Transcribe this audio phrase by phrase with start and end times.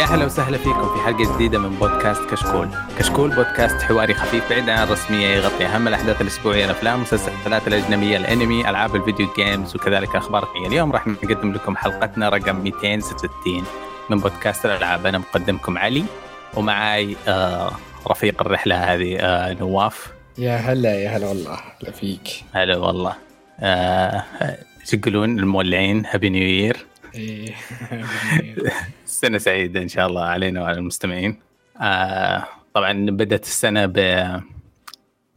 [0.00, 2.68] يا هلا وسهلا فيكم في حلقة جديدة من بودكاست كشكول.
[2.98, 8.70] كشكول بودكاست حواري خفيف بعيد عن الرسمية يغطي أهم الأحداث الأسبوعية الأفلام والمسلسلات الأجنبية الأنمي
[8.70, 13.64] ألعاب الفيديو games وكذلك أخبار الحقيقة اليوم راح نقدم لكم حلقتنا رقم 266
[14.10, 15.06] من بودكاست الألعاب.
[15.06, 16.04] أنا مقدمكم علي
[16.54, 17.72] ومعاي آه
[18.08, 20.12] رفيق الرحلة هذه آه نواف.
[20.38, 22.28] يا هلا يا هلا والله هلا فيك.
[22.54, 23.14] هلا والله.
[23.60, 24.24] آه
[24.84, 26.89] شو يقولون المولعين؟ happy new year.
[29.04, 31.40] سنة سعيدة إن شاء الله علينا وعلى المستمعين
[31.80, 33.92] آه طبعا بدأت السنة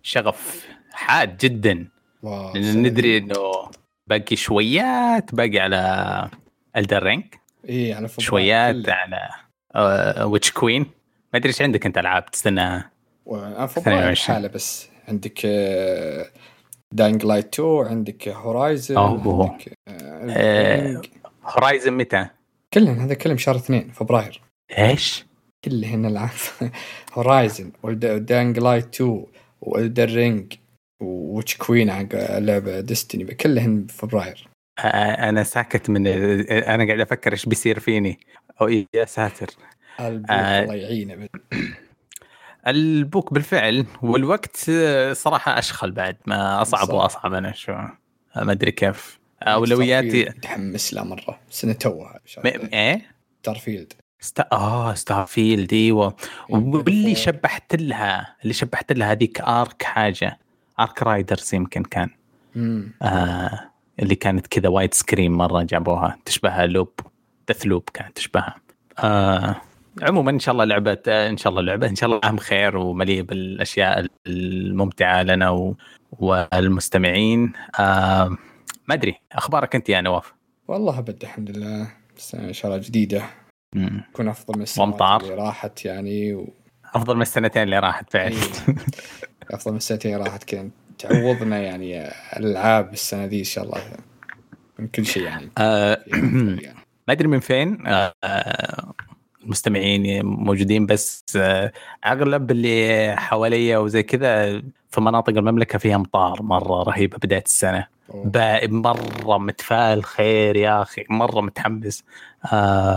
[0.03, 1.87] بشغف حاد جدا
[2.23, 3.17] لأن ندري.
[3.17, 3.51] إنه
[4.07, 6.29] باقي شويات باقي على
[6.77, 7.23] Elden Ring
[7.69, 8.89] إيه على فبراير شويات.
[8.89, 9.29] على
[9.75, 10.81] آه Witch Queen
[11.33, 12.91] ما أدري إيش عندك أنت ألعاب تستناها
[13.25, 14.35] وأنا فبراير 22.
[14.35, 15.45] حالة بس عندك
[16.91, 18.97] Dying Light 2 عندك Horizon.
[18.97, 21.01] عندك آه.
[21.45, 22.27] Horizon متى؟
[22.73, 24.41] كلهن هذا كلهم شهر اثنين فبراير
[24.77, 25.25] إيش؟
[25.65, 26.29] كلهن العاب
[27.13, 29.25] Horizon و Dying Light 2
[29.61, 30.53] و Elden Ring
[31.01, 34.47] و Witch Queen حق لعبة Destiny كلهن فبراير
[34.79, 38.19] أنا ساكت من أنا قاعد أفكر إيش بيصير فيني
[38.61, 39.47] أو يا ساتر
[39.99, 40.31] البوك.
[40.31, 41.27] الله يعينه
[42.67, 44.71] البوك بالفعل والوقت
[45.11, 46.89] صراحة اشخل بعد ما أصعب.
[46.89, 47.71] وأصعب أنا شو
[48.35, 51.39] ما أدري كيف اولوياتي متحمس له مرة.
[51.49, 52.19] سنة توها.
[52.45, 53.01] إيه؟
[53.41, 54.45] ستارفيلد ستا...
[54.51, 56.15] آه ستار فيلد أيوه
[56.49, 60.39] واللي شبحت لها اللي شبحت لها هذيك ارك حاجة.
[60.79, 62.09] ارك رايدرز يمكن كان.
[63.01, 66.17] آه اللي كانت كذا وايد سكرين مرة جابوها.
[66.25, 66.99] تشبهها لوب
[67.49, 68.55] دث لوب كانت تشبهها.
[68.99, 69.61] آه
[70.01, 71.87] عموما إن شاء الله لعبة إن شاء الله لعبة.
[71.87, 75.75] إن شاء الله اهم خير ومليء بالأشياء الممتعة لنا و...
[76.11, 77.53] والمستمعين.
[77.79, 78.37] آه
[78.87, 80.33] ما أدري أخبارك أنت يا نواف
[80.67, 81.91] والله أبد الحمد لله
[82.33, 83.23] إن شاء الله جديدة.
[84.13, 85.21] تكون أفضل من وأمطار.
[85.21, 86.53] اللي راحت يعني و...
[86.95, 88.75] أفضل من السنتين اللي راحت فعلا إيه.
[89.51, 92.07] أفضل من السنتين اللي راحت كذا تعوضنا يعني
[92.37, 93.81] الالعاب السنة دي إن شاء الله
[94.79, 96.73] من كل شيء يعني آه يعني.
[97.07, 98.93] ما أدري من فين آه،
[99.43, 101.71] المستمعين موجودين بس آه،
[102.05, 109.37] أغلب اللي حواليا وزي كذا في مناطق المملكة فيها امطار مرة رهيبة بداية السنة مرة
[109.37, 112.03] متفائل خير يا أخي مرة متحمس.
[112.53, 112.95] آه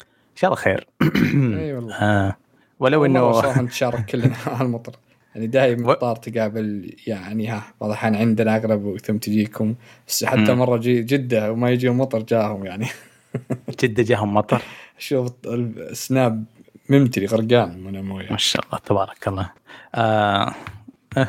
[0.00, 0.86] إن شاء الله خير.
[1.60, 1.94] إي والله.
[1.94, 2.36] آه
[2.80, 4.92] ولو إنه صراحة نتشارك كلنا على المطر.
[5.34, 9.74] يعني دائما مطار تقابل يعني ها بعض الأحيان عندنا اغلب ثم تجيكم.
[10.08, 10.58] بس حتى مم.
[10.58, 12.86] مرة جي جدة وما يجي مطر جاهم يعني.
[13.82, 14.62] جدة جاهم مطر؟
[14.98, 16.44] شوف ال Snap
[16.88, 18.30] ممتلي غرقان من الموية.
[18.30, 19.50] ما شاء الله تبارك الله.
[19.94, 20.54] آه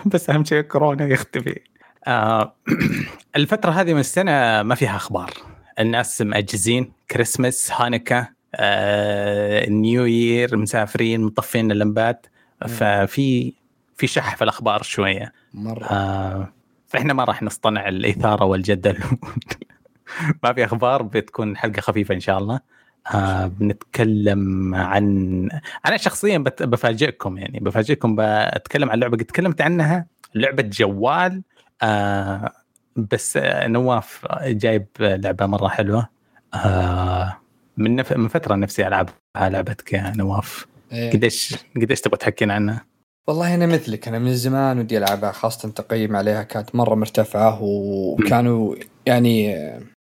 [0.05, 1.59] بس أهم شيء كورونا يختفي.
[2.07, 2.55] آه
[3.35, 5.29] الفترة هذه من السنة ما فيها أخبار.
[5.79, 6.91] الناس مأجزين.
[7.11, 12.25] Christmas Hanukkah آه new year مسافرين مطفين اللمبات.
[12.67, 13.53] ففي
[13.97, 15.33] في شح في الأخبار شوية.
[15.53, 15.83] مرة.
[15.85, 16.53] آه
[16.87, 18.97] فإحنا ما راح نصطنع الإثارة والجدل.
[20.43, 22.59] ما في أخبار بتكون حلقة خفيفة إن شاء الله.
[23.13, 25.49] آه بنتكلم عن
[25.85, 27.59] أنا شخصيا بت- بفاجئكم يعني.
[27.59, 28.15] بفاجئكم
[28.55, 29.17] بتكلم عن لعبة.
[29.17, 30.05] قد تكلمت عنها
[30.35, 31.41] لعبة جوال.
[31.81, 32.51] آه
[32.95, 36.09] بس نواف جايب لعبة مرة حلوة
[36.53, 37.37] آه
[37.77, 38.13] من نف...
[38.13, 41.11] من فترة نفسي ألعبها لعبتك يا نواف إيه.
[41.11, 42.85] قديش قديش تبغى تحكينا عنها؟
[43.27, 48.75] والله أنا مثلك أنا من زمان ودي ألعبها خاصة تقييم عليها كانت مرة مرتفعة وكانوا
[49.05, 49.55] يعني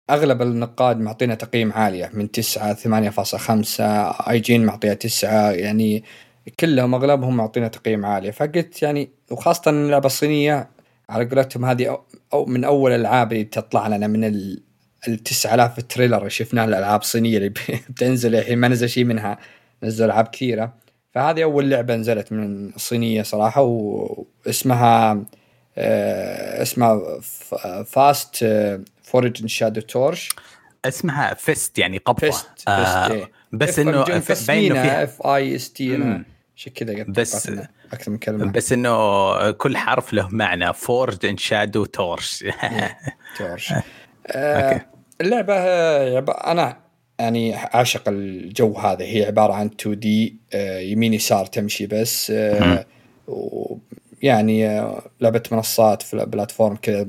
[0.09, 6.03] أغلب النقاد معطينا تقييم عاليه من 9 8.5 أي جين معطيها 9 يعني
[6.59, 10.69] كلهم أغلبهم معطينا تقييم عاليه فقلت يعني وخاصة اللعبة الصينية
[11.09, 11.99] على قولتهم هذه
[12.33, 14.63] أو, من أول الالعاب اللي تطلع لنا من ال
[15.07, 17.50] ال 9000 تريلر اللي شفناه الألعاب الصينية اللي
[17.89, 19.38] بتنزل الحين ما نزل شيء منها
[19.83, 20.74] نزلوا ألعاب كثيرة.
[21.13, 25.24] فهذه أول لعبة نزلت من الصينية صراحة واسمها
[25.77, 27.00] آه، اسمها
[27.86, 28.45] FIST
[29.03, 30.30] Forged Shadow Torch
[30.85, 32.19] اسمها fist يعني قبضة.
[32.19, 34.03] fist آه fist بس إنه
[34.47, 35.03] باين انه فيها.
[35.03, 36.19] F I S T.
[36.56, 37.51] شيء كذا بس-
[37.93, 38.51] أكثر من كلمة.
[38.51, 40.73] بس إنه كل حرف له معنى.
[40.74, 42.45] Forged in Shadow Torch
[43.38, 43.74] Torch
[46.17, 46.77] عب- أنا
[47.19, 49.05] يعني أعشق الجو هذا.
[49.05, 50.36] هي عبارة عن 2 D
[50.91, 52.85] يمين يسار تمشي بس آه،
[53.27, 57.07] ويعني آه، لعبة منصات في ال platform كذا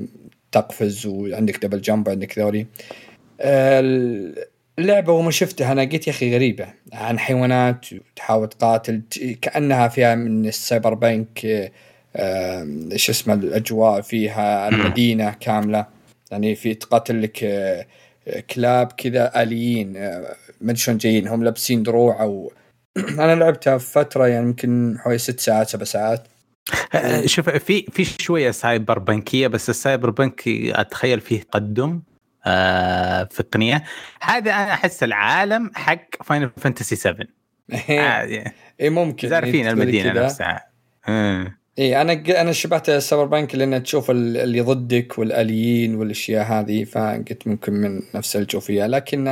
[0.51, 2.67] تقفز وعندك double jump وعندك ذولي.
[4.79, 5.71] اللعبة وما شفتها.
[5.71, 6.67] أنا قلت يا أخي غريبة.
[6.93, 7.85] عن حيوانات
[8.15, 9.01] تحاول تقاتل.
[9.41, 11.45] كأنها فيها من ال cyberpunk
[12.15, 15.85] آه، إيش اسمه الأجواء فيها المدينة كاملة.
[16.31, 17.85] يعني في تقاتل لك آه،
[18.55, 21.27] كلاب كذا آليين آه، ما أدري شلون جايين.
[21.27, 22.51] هم لابسين دروع أو
[23.19, 26.27] أنا لعبتها فترة يعني يمكن حوالي ست ساعات سبع ساعات.
[26.95, 32.01] آه، شوف في في شوية cyberpunk يه بس ال cyberpunk أتخيل فيه تقدم
[32.47, 33.83] آه في التقنيه
[34.21, 37.25] هذا أنا أحس العالم حق Final Fantasy 7
[38.81, 39.29] اي ممكن.
[39.29, 40.67] زارفين المدينة نفسها.
[41.79, 47.73] اي أنا أنا شبهت ال cyberpunk لأن تشوف اللي ضدك والآليين والأشياء هذه فقلت ممكن
[47.73, 48.87] من نفس الجو فيها.
[48.87, 49.27] لكن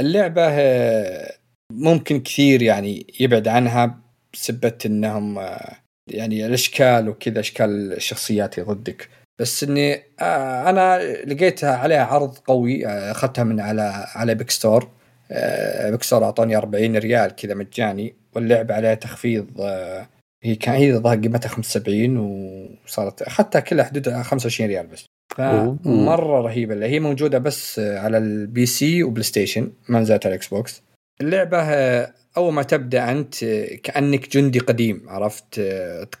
[0.00, 1.32] اللعبة آه،
[1.72, 3.98] ممكن كثير يعني يبعد عنها
[4.34, 9.08] بسبة إنهم آه، يعني الأشكال وكذا أشكال الشخصيات ضدك.
[9.42, 14.88] بس إني آه، أنا لقيتها عليها عرض قوي أخذتها من على على Epic Store
[15.90, 19.60] Epic Store اعطوني 40 ريال كذا مجاني واللعبه عليها تخفيض
[20.42, 22.16] هي كان هي ظهر قيمتها 75
[22.84, 25.04] وصارت أخذتها كلها حدود 25 ريال بس.
[25.84, 30.48] فمرة رهيبة اللي هي موجودة بس على ال PC و PlayStation ما نزلت على ال
[30.48, 30.82] Xbox
[31.20, 31.58] اللعبه
[32.36, 33.44] أول ما تبدأ أنت
[33.82, 35.60] كأنك جندي قديم عرفت؟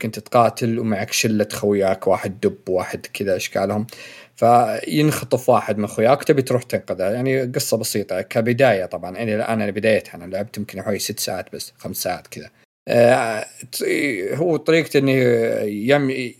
[0.02, 3.86] كنت تقاتل ومعك شلة خوياك واحد دب واحد كذا إشكالهم.
[4.36, 7.04] فينخطف واحد من خوياك تبي تروح تنقذه.
[7.04, 9.16] يعني قصة بسيطة كبداية طبعا.
[9.16, 12.50] يعني أنا بدايتها أنا لعبت يمكن حوالي ست ساعات بس خمس ساعات كذا.
[12.88, 13.46] آه،
[14.34, 15.12] هو طريقته انه
[15.62, 16.32] يم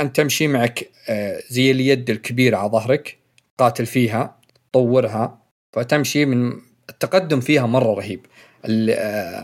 [0.00, 3.18] أن تمشي معك آه، زي اليد الكبيرة على ظهرك
[3.58, 4.36] قاتل فيها
[4.72, 5.42] طورها
[5.72, 6.52] فتمشي من
[6.90, 8.26] التقدم فيها مرة رهيب.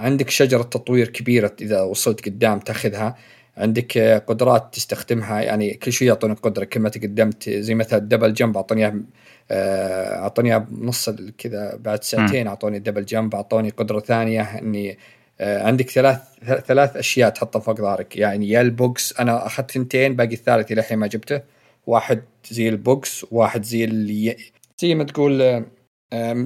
[0.01, 3.17] عندك شجرة تطوير كبيرة إذا وصلت قدام تأخذها.
[3.57, 8.57] عندك قدرات تستخدمها يعني كل شوي يعطونك قدرة كل ما تقدمت زي مثلا الدبل جمب
[8.57, 9.05] اعطوني
[9.51, 14.99] اعطوني بنص كذا بعد ساعتين أعطوني دبل جمب أعطوني قدرة ثانية إني
[15.41, 16.21] آه، عندك ثلاث
[16.67, 18.17] ثلاث أشياء تحطها فوق ظهرك.
[18.17, 21.41] يعني يا البوكس أنا أخذت ثنتين باقي الثالث إلى الحين ما جبته.
[21.87, 24.37] واحد زي البوكس واحد زي اللي
[24.79, 25.65] زي ما تقول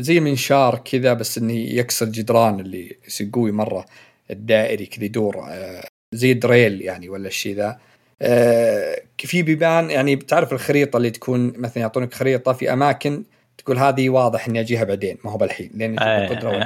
[0.00, 3.86] زي منشار كذا بس إنه يكسر جدران اللي يصير قوي مرة
[4.30, 7.78] الدائري كذا يدور آه، زي drill يعني ولا الشيء ذا.
[8.22, 13.24] آه، في بيبان يعني بتعرف الخريطة اللي تكون مثلا يعطونك خريطة في أماكن
[13.58, 15.98] تقول هذه واضح إني أجيها بعدين ما هو بالحين لأن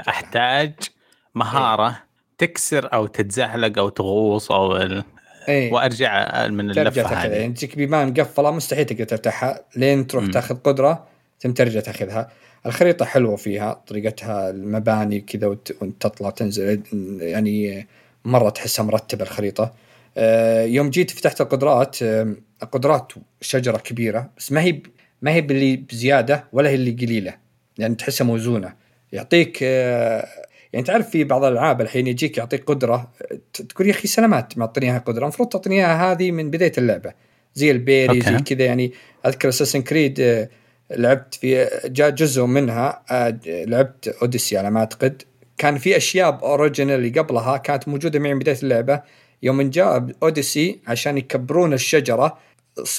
[0.08, 0.72] أحتاج
[1.34, 1.98] مهارة
[2.38, 5.04] تكسر أو تتزحلق أو تغوص أو ال...
[5.48, 5.72] إيه.
[5.72, 7.32] وأرجع من اللفة هذه.
[7.32, 10.30] يعني تجيك بيبان مقفلة مستحيل تقدر تفتحها لين تروح م.
[10.30, 11.06] تاخذ قدرة
[11.38, 12.30] ثم ترجع تاخذها.
[12.66, 16.82] الخريطة حلوة فيها طريقتها المباني كذا وانت تطلع تنزل
[17.20, 17.86] يعني
[18.24, 19.72] مرة تحسها مرتبة الخريطة.
[20.16, 21.96] آه، يوم جيت فتحت القدرات
[22.62, 24.80] القدرات شجرة كبيرة بس ما هي
[25.22, 27.34] ما هي باللي بزيادة ولا هي اللي قليلة
[27.78, 28.74] يعني تحسها موزونة.
[29.12, 30.28] يعطيك آه،
[30.72, 33.10] يعني تعرف في بعض الألعاب الحين يجيك يعطيك قدرة
[33.68, 37.12] تقول يا أخي سلامات معطيني قدره المفروض تعطيني إياها هذه من بداية اللعبة.
[37.54, 38.92] زي ال parry زي كذا يعني
[39.26, 40.48] أذكر Assassin's Creed
[40.90, 45.22] لعبت في جاء جزء منها آه، لعبت Odyssey على ما أعتقد.
[45.58, 49.02] كان في أشياء Origins قبلها كانت موجودة معي من بداية اللعبة.
[49.42, 52.38] يوم جاء Odyssey عشان يكبرون الشجرة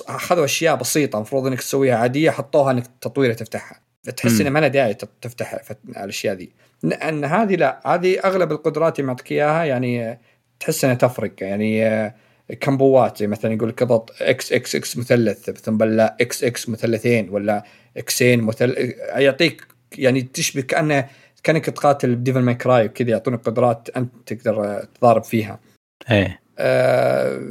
[0.08, 3.80] أخذوا أشياء بسيطة المفروض إنك تسويها عادية حطوها إنك تطويره تفتحها.
[4.18, 6.50] تحس إنه ما له داعي تفتح الأشياء ذي.
[6.84, 10.20] إن هذه لا هذه أغلب القدرات اللي معطيك إياها يعني
[10.60, 11.34] تحس إنها تفرق.
[11.42, 12.16] يعني آه،
[12.54, 16.70] combo ات زي مثلا يقول لك اضغط X X X مثلث ثم بلا X X
[16.70, 17.64] مثلثين ولا
[17.98, 21.10] اكسين مثل يعطيك يعني تشبه كأنه
[21.44, 25.60] كأنك تقاتل ب Devil May Cry وكذا يعطونك قدرات أنت تقدر تضارب فيها.
[26.12, 27.42] إيه آه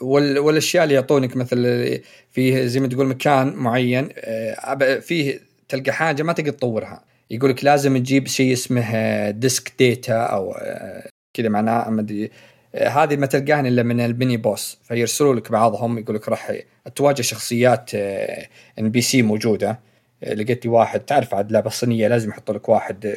[0.00, 6.32] والأشياء اللي يعطونك مثل فيه زي ما تقول مكان معين آه فيه تلقى حاجة ما
[6.32, 12.00] تقدر تطورها يقول لك لازم تجيب شيء اسمه disk data أو آه، كذا معناه ما
[12.00, 12.30] أدري
[12.74, 16.52] هذه ما تلقاها إلا من ال mini boss فيرسلوا لك بعضهم يقول لك راح
[16.94, 19.80] تواجه شخصيات NPC موجودة.
[20.24, 23.16] آه، لقيت واحد تعرف عاد لعبة صينية لازم يحطوا لك واحد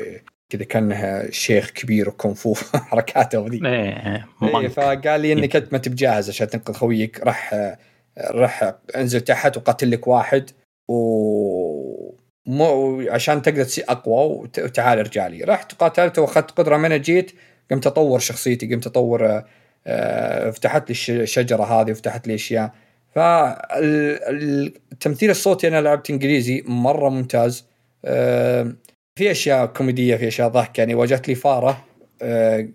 [0.50, 2.56] كذا كانه شيخ كبير وكونفو
[2.90, 7.76] حركاته ذي إيه, إيه، فقال لي إنك أنت ما تبجاهز جاهز عشان تنقذ خويك راح
[8.18, 10.50] راح أنزل تحت وقاتل لك واحد
[10.88, 15.44] و مو عشان تقدر تصير أقوى وتعال ارجع لي.
[15.44, 17.32] رحت قاتلت وأخذت قدرة من جيت
[17.72, 19.44] قمت أطور شخصيتي قمت أطور
[19.88, 22.72] آه، فتحت لي الشجرة هذه وفتحت لي أشياء.
[23.16, 24.10] فالتمثيل
[25.30, 27.66] الصوتي أنا لعبت إنجليزي مرة ممتاز.
[28.06, 28.74] آه،
[29.16, 31.86] في أشياء كوميدية في أشياء ضحك يعني واجهت لي فارة.
[32.22, 32.68] آه،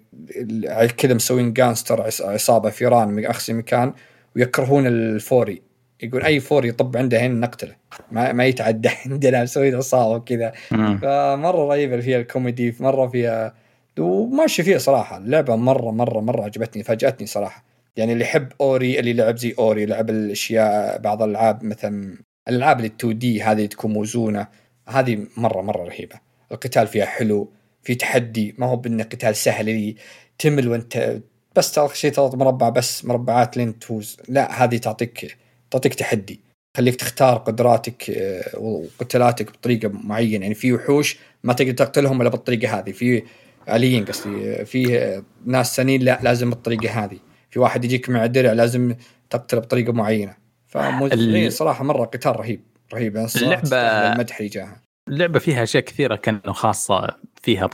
[0.96, 3.92] كذا مسوين gangster عصابة فيران من اقصى مكان
[4.36, 5.62] ويكرهون ال furry.
[6.02, 7.74] يقول أي furry يطب عنده هنا نقتله.
[8.12, 10.52] ما, ما يتعدى عندنا مسوي عصابه وكذا.
[10.70, 13.63] فمرة رهيبة فيها الكوميدي مرة فيها
[13.98, 15.16] وماشي فيها صراحة.
[15.16, 17.64] اللعبة مرة مرة مرة عجبتني فاجأتني صراحة.
[17.96, 22.88] يعني اللي يحب Ori اللي لعب زي Ori لعب الأشياء بعض الألعاب مثلا الألعاب اللي
[22.88, 24.46] 2 دي هذه تكون موزونة
[24.88, 26.20] هذه مرة مرة رهيبة.
[26.52, 29.96] القتال فيها حلو في تحدي ما هو بإنه قتال سهل اللي
[30.38, 31.20] تمل وأنت
[31.56, 34.16] بس تاخذ شيء تضغط مربع بس مربعات لين تفوز.
[34.28, 35.36] لا هذه تعطيك
[35.70, 36.40] تعطيك تحدي.
[36.76, 40.42] خليك تختار قدراتك آه، وقتالاتك بطريقة معينة.
[40.42, 42.92] يعني في وحوش ما تقدر تقتلهم إلا بالطريقة هذه.
[42.92, 43.22] في
[43.68, 44.64] آليين قصدي.
[44.64, 47.18] في ناس ثانيين لا لازم بالطريقة هذه.
[47.50, 48.94] في واحد يجيك مع درع لازم
[49.30, 50.34] تقتله بطريقة معينة.
[50.66, 51.08] فمو
[51.48, 52.60] صراحة مرة قتال رهيب
[52.94, 53.16] رهيب.
[53.16, 54.80] اللعبه المدح اللي جاها.
[55.08, 57.70] اللعبة فيها أشياء كثيرة كانوا خاصة فيها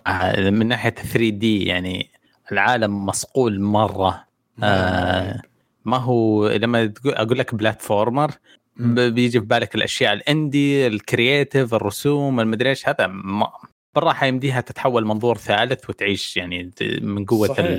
[0.51, 2.11] من ناحية 3 دي يعني
[2.53, 4.25] العالم مصقول مرة.
[4.63, 5.43] آه
[5.85, 8.31] ما هو لما أقول لك بلاتفورمر
[8.77, 13.07] بيجي في بالك الأشياء الاندي الكرييتيف الرسوم المدري إيش هذا
[13.95, 16.71] بالراحة يمديها تتحول منظور ثالث وتعيش يعني
[17.01, 17.79] من قوة صحيح.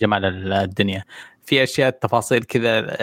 [0.00, 1.04] جمال الدنيا.
[1.44, 2.96] في أشياء تفاصيل كذا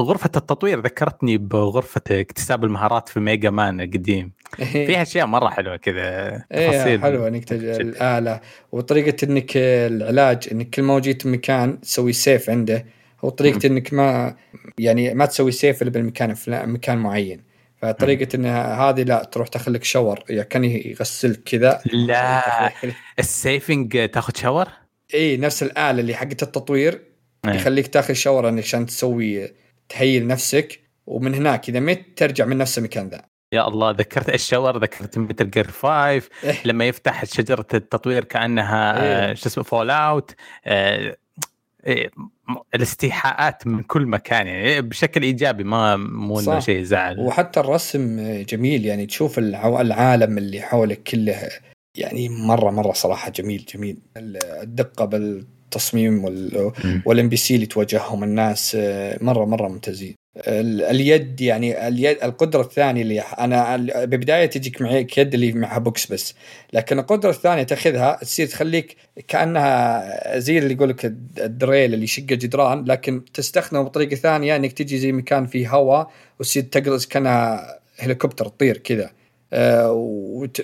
[0.00, 4.32] غرفة التطوير ذكرتني بغرفة اكتساب المهارات في Mega Man القديم.
[4.56, 8.40] فيها أشياء مرة حلوة كذا إيه، تفاصيل إيه حلوة إنك الآلة
[8.72, 12.86] وطريقة إنك العلاج إنك كل ما جيت مكان تسوي save عنده
[13.24, 14.36] هو طريقة إنك ما
[14.78, 17.53] يعني ما تسوي save إلا بالمكان مكان معين.
[17.82, 22.72] فطريقة إن هذه لا تروح تاخذ لك shower يعني كان يغسلك كذا لا
[23.18, 24.68] ال saving تاخذ shower؟
[25.14, 27.00] إي نفس الآلة اللي حقت التطوير
[27.44, 27.54] أيه.
[27.54, 29.50] يخليك تاخذ shower عشان تسوي
[29.88, 34.34] ت heal نفسك ومن هناك إذا مت ترجع من نفس المكان ذا يا الله ذكرت
[34.34, 36.22] ال shower ذكرت Metal Gear 5 إيه؟
[36.64, 41.23] لما يفتح شجرة التطوير كأنها إيه؟ شو اسمه Fallout آه إيه
[42.74, 47.20] الاستيحاءات من كل مكان يعني بشكل إيجابي ما مو إنه شيء زعل.
[47.20, 51.48] وحتى الرسم جميل يعني تشوف العالم اللي حولك كله
[51.96, 53.98] يعني مرة مرة صراحة جميل جميل.
[54.16, 55.04] الدقة
[55.74, 56.24] بالتصميم
[57.04, 58.76] وال NPC اللي تواجههم الناس
[59.20, 60.14] مرة مرة ممتازين.
[60.36, 66.34] اليد يعني اليد القدرة الثانية اللي أنا ببداية تجيك معك يد اللي معها بوكس بس
[66.72, 68.96] لكن القدرة الثانية تأخذها تصير تخليك
[69.28, 71.04] كأنها زي اللي يقول لك
[71.38, 76.10] ال drill اللي يشق جدران لكن تستخدمه بطريقة ثانية إنك تجي زي مكان فيه هواء
[76.38, 79.10] وتصير تقلص كأنها هليكوبتر تطير كذا
[79.52, 79.92] أه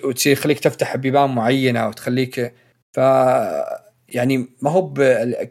[0.05, 2.52] وتصير يخليك تفتح بيبان معينة وتخليك
[2.93, 3.00] ف
[4.11, 4.93] يعني ما هو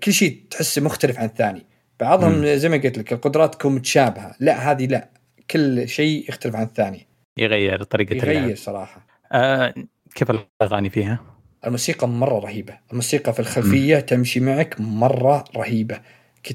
[0.03, 1.65] كل شيء تحسه مختلف عن الثاني.
[1.99, 4.35] بعضهم زي ما قلت لك القدرات تكون متشابهة.
[4.39, 5.09] لا هذه لا.
[5.51, 7.07] كل شيء يختلف عن الثاني.
[7.37, 8.57] يغير طريقة يغير اللعب.
[8.57, 9.07] صراحة.
[9.31, 9.73] آه
[10.15, 11.19] كيف الأغاني فيها؟
[11.65, 12.77] الموسيقى مرة رهيبة.
[12.91, 13.99] الموسيقى في الخلفية م.
[13.99, 15.99] تمشي معك مرة رهيبة.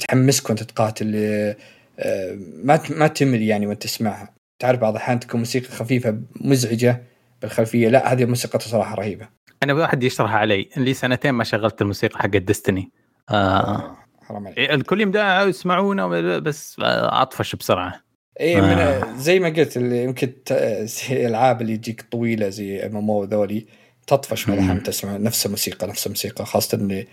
[0.08, 1.12] تحمسك وانت تقاتل
[1.99, 4.34] آه ما ما تمل يعني وانت تسمعها.
[4.58, 7.02] تعرف بعض الأحيان تكون موسيقى خفيفة مزعجة.
[7.44, 9.28] بالخلفيه لا هذه الموسيقى صراحة رهيبة.
[9.62, 10.68] أنا واحد يشرح علي.
[10.76, 12.90] لي سنتين ما شغلت الموسيقى حق Destiny
[13.30, 14.58] آه حرام عليك.
[14.58, 16.06] الكل يمدح يسمعونا
[16.38, 18.00] بس أطفش بسرعة.
[18.40, 19.16] اي من آه.
[19.16, 20.32] زي ما قلت اللي يمكن
[21.10, 23.66] الألعاب اللي تجيك طويلة زي MMO ذولي
[24.06, 27.06] تطفش الاحيان تسمع نفس الموسيقى نفس الموسيقى خاصة اللي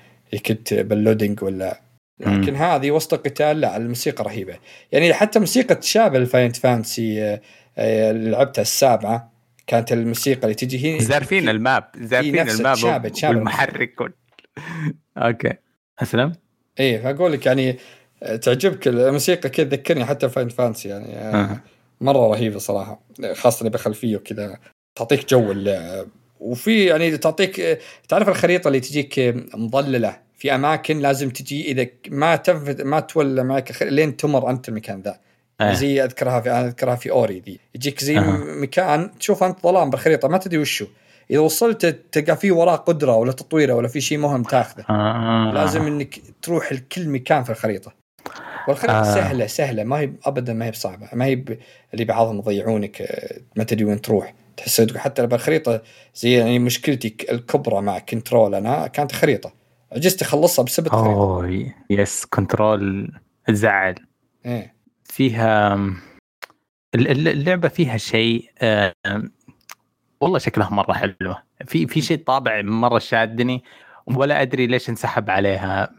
[0.46, 1.82] كنت بال loading ولا
[2.20, 4.58] لكن هذه وسط القتال لا الموسيقى رهيبة.
[4.92, 7.40] يعني حتى موسيقى تشابه ال Final Fantasy
[7.78, 9.32] اللي لعبتها السابعة
[9.68, 13.96] كانت الموسيقى اللي تجي هي زارفين ال map زارفين ال map تشابه تشابه والمحرك
[15.18, 15.54] أوكي.
[16.00, 16.34] أسلم؟
[16.80, 17.78] إيه فأقول لك يعني
[18.42, 21.60] تعجبك الموسيقى كذا تذكرني حتى Final Fantasy يعني آه.
[22.02, 23.02] مرة رهيبة صراحة
[23.34, 24.58] خاصة بخلفيه وكذا
[24.96, 26.08] تعطيك جو اللعب
[26.40, 32.84] وفي يعني تعطيك تعرف الخريطة اللي تجيك مظللة؟ في أماكن لازم تجي إذا ما تنفذ
[32.84, 35.20] ما تولى معك لين تمر أنت المكان ذا.
[35.62, 35.74] آه.
[35.74, 37.60] زي أذكرها في أنا أذكرها في أوري ذي.
[37.76, 38.22] يجيك زي آه.
[38.62, 40.86] مكان تشوف أنت ظلام بالخريطة ما تدري وشو.
[41.32, 44.86] إذا وصلت تلقى في وراه قدرة ولا تطويرة ولا في شيء مهم تاخذه.
[44.90, 45.52] آه.
[45.54, 47.94] لازم إنك تروح لكل مكان في الخريطة.
[48.68, 49.16] والخريطة آه.
[49.16, 51.10] سهلة سهلة ما هي ابدا ما هي بصعبة.
[51.14, 51.44] ما هي
[51.94, 54.34] اللي بعضهم يضيعونك آه، ما تدري وين تروح.
[54.58, 55.82] تحس حتى بالخريطة
[56.16, 59.54] زي يعني مشكلتي الكبرى مع Control أنا كانت خريطة.
[59.92, 63.12] عجزت أخلصها بسبب خريطه oh yes Control
[63.50, 63.96] زعل.
[64.46, 64.81] إيه.
[65.12, 65.80] فيها
[66.96, 68.50] اللعبة فيها شيء
[70.22, 71.44] والله شكلها مرة حلوة.
[71.66, 73.64] في في شيء طابع مرة شادني
[74.08, 75.90] ولا أدري ليش انسحب عليها.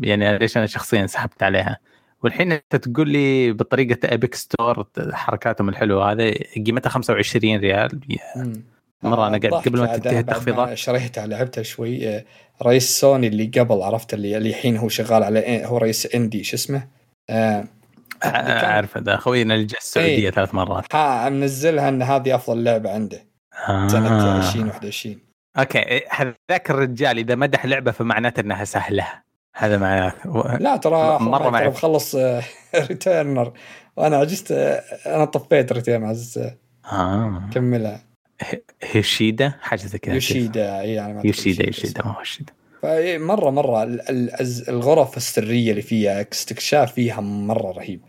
[0.00, 1.78] يعني ليش أنا شخصيا انسحبت عليها.
[2.22, 6.34] والحين أنت تقول لي بطريقة Epic Store حركاتهم الحلوة هذه
[6.66, 8.00] قيمتها 25 ريال.
[9.02, 10.74] مرة أنا قاعد قبل ما تنتهي التخفيضات.
[10.74, 12.08] شريتها لعبتها شوي.
[12.08, 12.24] آه،
[12.62, 16.88] رئيس سوني اللي قبل عرفت اللي الحين هو شغال على هو رئيس indie شو اسمه؟
[17.30, 17.64] آه
[18.24, 20.30] اعرف ده خوينا اللي جاء السعودية إيه.
[20.30, 20.94] ثلاث مرات.
[20.94, 23.26] ها منزلها إن هذه أفضل لعبة عنده.
[23.68, 23.88] آه.
[23.88, 25.18] سنه 2021
[25.58, 26.00] أوكي
[26.50, 29.06] ذاك الرجال إذا مدح لعبة فمعناته إنها سهلة.
[29.54, 30.12] هذا معناه
[30.60, 32.16] لا ترى مرة ما مخلص
[32.88, 33.52] Returnal
[33.96, 34.52] وأنا عجزت
[35.06, 36.50] أنا طفيت Returnal عزيز
[36.92, 38.00] آه كملها.
[38.82, 40.14] هيشيدا حاجة زي كذا.
[40.14, 42.20] يوشيدا إي يعني يوشيدا يوشيدا ما هو
[43.18, 43.98] مرة مرة
[44.68, 48.00] الغرف السرية اللي فيها استكشاف فيها مرة رهيب.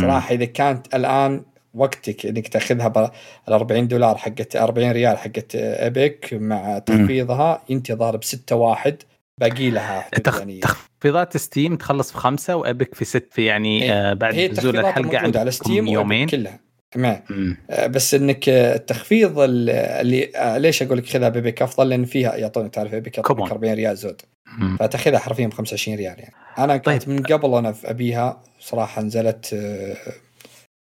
[0.00, 1.42] صراحة إذا كانت الآن
[1.74, 3.10] وقتك إنك تأخذها ب
[3.48, 9.02] 40 دولار حقت 40 ريال حقت Epic مع تخفيضها انت ضارب 6 واحد
[9.40, 10.38] باقي لها تخ...
[10.38, 13.92] يعني تخفيضات Steam تخلص في خمسة و Epic في ست في يعني إيه.
[13.92, 16.28] آه بعد نزول الحلقة عندك على Steam يومين.
[16.28, 16.65] كلها.
[16.90, 17.22] تمام.
[17.70, 22.36] آه بس إنك التخفيض اللي آه ليش أقول لك خذها ب Epic أفضل؟ لأن فيها
[22.36, 24.22] يعطوني تعرف ب Epic 40 ريال زود.
[24.78, 26.34] فتأخذها حرفيا ب 25 ريال يعني.
[26.58, 27.08] أنا كنت طيب.
[27.08, 29.96] من قبل أنا أبيها صراحة نزلت آه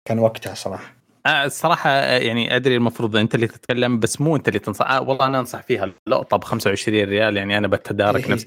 [0.06, 0.96] كان وقتها صراحة.
[1.26, 4.92] آه الصراحة يعني أدري المفروض أنت اللي تتكلم بس مو أنت اللي تنصح.
[4.92, 8.32] آه والله أنا أنصح فيها اللقطة ب 25 ريال يعني أنا بتدارك إيه.
[8.32, 8.46] نفسي.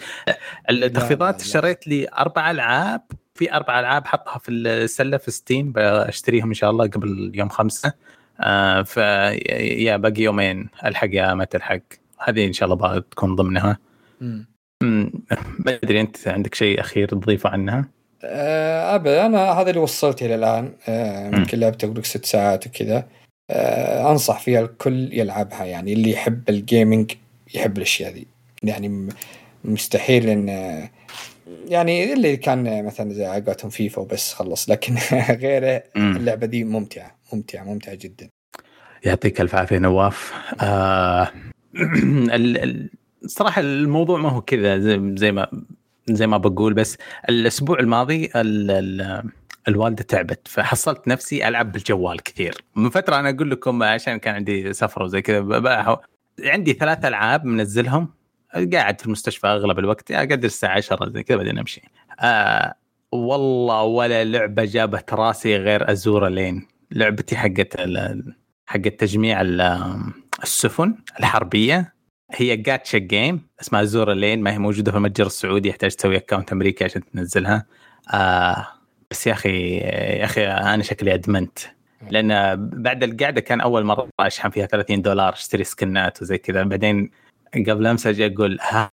[0.71, 3.03] التخفيضات اشتريت لي أربع ألعاب
[3.39, 7.93] في أربع ألعاب حطها في السلة في Steam بشتريهم إن شاء الله قبل يوم خمسة.
[8.41, 8.83] آه.
[8.83, 11.81] ف يا باقي يومين ألحق يا ما تلحق.
[12.19, 13.79] هذه إن شاء الله تكون ضمنها.
[14.81, 15.11] ما
[15.67, 17.89] أدري أنت عندك شيء أخير تضيفه عنها؟
[18.25, 20.73] آه ابدا أنا هذا اللي وصلت إلى الآن.
[20.89, 23.07] آه يمكن لعبت أقول ست ساعات وكذا.
[23.51, 27.13] آه أنصح فيها الكل يلعبها يعني اللي يحب ال gaming
[27.55, 28.27] يحب الأشياء ذي.
[28.63, 29.09] يعني
[29.65, 30.49] مستحيل إن
[31.69, 34.95] يعني اللي كان مثلا زي عقاتهم فيفا وبس خلص لكن
[35.43, 38.29] غيره اللعبة دي ممتعة ممتعة ممتعة جدا.
[39.05, 40.33] يعطيك ألف عافية نواف.
[40.61, 41.33] آه
[43.25, 44.79] الصراحه الموضوع ما هو كذا
[45.17, 45.49] زي, ما
[46.11, 49.23] زي ما بقول بس الأسبوع الماضي ال ال
[49.69, 52.55] الوالدة تعبت فحصلت نفسي ألعب بالجوال كثير.
[52.77, 56.01] من فترة أنا أقول لكم عشان كان عندي سفر وزي كذا
[56.45, 58.18] عندي ثلاث ألعاب منزلهم.
[58.55, 61.83] قاعد في المستشفى أغلب الوقت أقدر الساعة 10 زي كذا بعدين أمشي.
[62.21, 62.75] آه
[63.13, 66.67] والله ولا لعبة جابت راسي غير Azur Lane.
[66.91, 67.77] لعبتي حقت
[68.67, 69.41] حقت تجميع
[70.43, 71.95] السفن الحربية.
[72.33, 76.53] هي جاتشا جيم اسمها Azur Lane ما هي موجودة في المتجر السعودي يحتاج تسوي account
[76.53, 77.67] أمريكي عشان تنزلها.
[78.15, 78.67] آه
[79.11, 81.59] بس يا أخي يا أخي أنا شكلي أدمنت.
[82.11, 86.63] لأن بعد القعدة كان أول مرة أشحن فيها 30 دولار أشتري سكنات وزي كذا.
[86.63, 87.11] بعدين
[87.55, 88.91] قبل أمس أجي أقول ها؟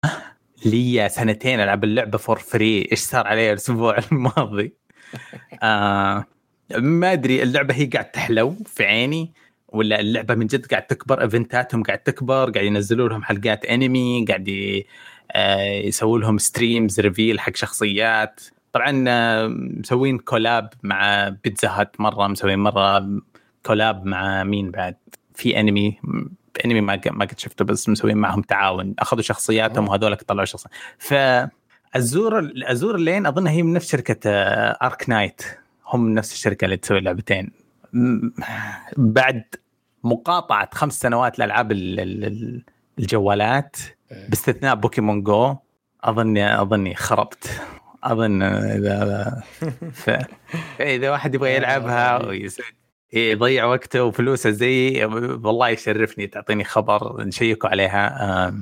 [0.65, 4.73] لي سنتين ألعب اللعبة for free إيش صار علي الأسبوع الماضي؟
[5.63, 6.25] آه
[6.77, 9.33] ما أدري اللعبة هي قاعد تحلو في عيني
[9.67, 14.49] ولا اللعبة من جد قاعد تكبر ايفنتاتهم قاعد تكبر قاعد ينزلوا لهم حلقات انمي قاعد
[15.31, 18.41] آه، يسووا لهم streams reveal حق شخصيات.
[18.73, 23.09] طبعا آه، مسوين collab مع Pizza Hut مرة مسوين مرة
[23.65, 24.95] collab مع مين بعد؟
[25.35, 25.99] في انمي
[26.65, 28.95] انمي ما ما قد شفته بس مسوين معهم تعاون.
[28.99, 31.13] أخذوا شخصياتهم وهذول طلعوا شخصيات ف
[31.95, 35.41] Azur Azur Lane أظن هي من نفس شركة Ark آه، nights
[35.87, 37.51] هم من نفس الشركة اللي تسوي اللعبتين.
[38.97, 39.43] بعد
[40.03, 41.71] مقاطعة خمس سنوات لألعاب
[42.99, 43.77] الجوالات
[44.11, 44.29] إيه.
[44.29, 45.55] باستثناء Pokemon Go
[46.03, 47.61] اظني أظني خربت.
[48.03, 49.43] أظن اذا
[50.03, 50.09] ف...
[50.79, 52.17] إذا واحد يبغى يلعبها
[53.13, 55.05] يضيع وقته وفلوسه زي
[55.43, 58.53] والله يشرفني تعطيني خبر نشيكوا عليها.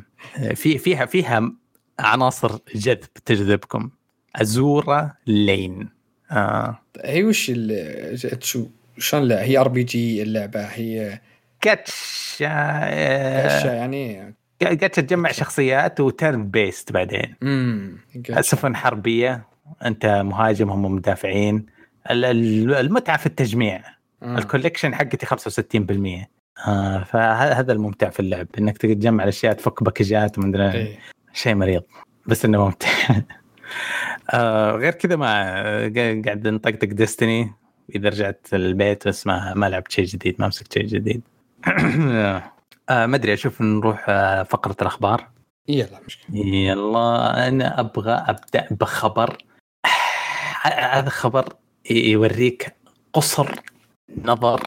[0.56, 1.52] في فيها فيها
[2.00, 3.90] عناصر جذب تجذبكم.
[4.36, 5.90] Azur Lane.
[6.32, 6.80] آه.
[7.06, 7.52] هي وش
[8.40, 11.22] شو شلون هي ار بي جي اللعبة هي
[11.64, 12.90] جاتشا
[13.48, 17.36] جاتشا يعني؟ جاتشا تجمع شخصيات و turn based بعدين.
[17.44, 17.98] امم
[18.42, 19.46] سفن حربية
[19.86, 21.66] أنت مهاجم هم مدافعين.
[22.12, 24.01] المتعة في التجميع.
[24.24, 26.32] ال collection حقتي 65%
[26.68, 31.00] آه فهذا الممتع في اللعب إنك تجمع الأشياء تفك باكجات ومدري إيه.
[31.34, 31.84] شيء مريض
[32.26, 32.88] بس إنه ممتع.
[34.34, 35.54] آه غير كذا ما
[36.26, 37.52] قاعد نطقطق Destiny
[37.96, 41.22] إذا رجعت البيت بس ما ما لعبت شيء جديد ما مسكت شيء جديد.
[42.90, 45.28] آه ما أدري أشوف نروح آه فقرة الأخبار.
[45.68, 49.38] يلا مشكلة يلا أنا أبغى أبدأ بخبر.
[50.64, 51.54] هذا خبر
[51.90, 52.76] يوريك
[53.14, 53.62] قصر
[54.26, 54.62] نظر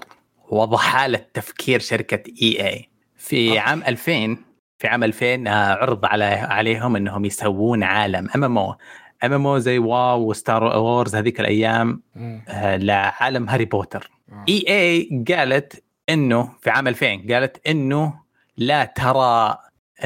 [0.49, 2.89] وضحالة تفكير شركة EA.
[3.17, 4.37] في عام 2000
[4.79, 8.77] في عام 2000 آه، عرض على عليهم إنهم يسوون عالم MMO
[9.25, 12.03] MMO زي واو وستار وورز هذيك الأيام
[12.49, 14.11] آه لعالم هاري بوتر.
[14.49, 18.15] EA قالت إنه في عام 2000 قالت إنه
[18.57, 19.59] لا ترى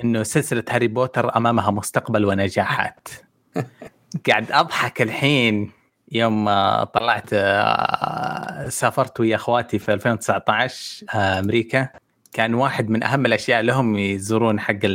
[0.05, 3.09] إنه سلسلة هاري بوتر أمامها مستقبل ونجاحات.
[4.29, 5.78] قاعد أضحك الحين.
[6.12, 6.44] يوم
[6.85, 11.88] طلعت آه، سافرت ويا اخواتي في 2019 آه، أمريكا.
[12.33, 14.87] كان واحد من أهم الأشياء لهم يزورون حق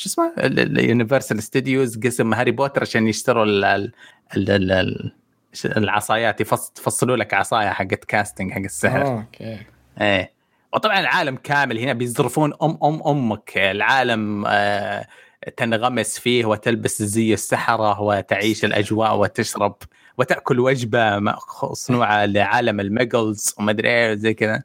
[0.00, 3.92] شو اسمه؟ ال Universal Studios قسم هاري بوتر عشان يشتروا ال ال
[4.36, 5.12] ال
[5.64, 9.06] العصايات يفصلوا لك عصاية حقت casting حق السحر.
[9.06, 9.58] okay.
[10.00, 10.32] إيه.
[10.72, 13.52] وطبعا العالم كامل هنا بيزرفون أم أم أمك.
[13.56, 15.06] العالم آه
[15.56, 19.76] تنغمس فيه وتلبس زي السحرة وتعيش الأجواء وتشرب.
[20.18, 24.62] وتأكل وجبة مصنوعه لعالم ال Muggles وما أدري إيه زي كذا.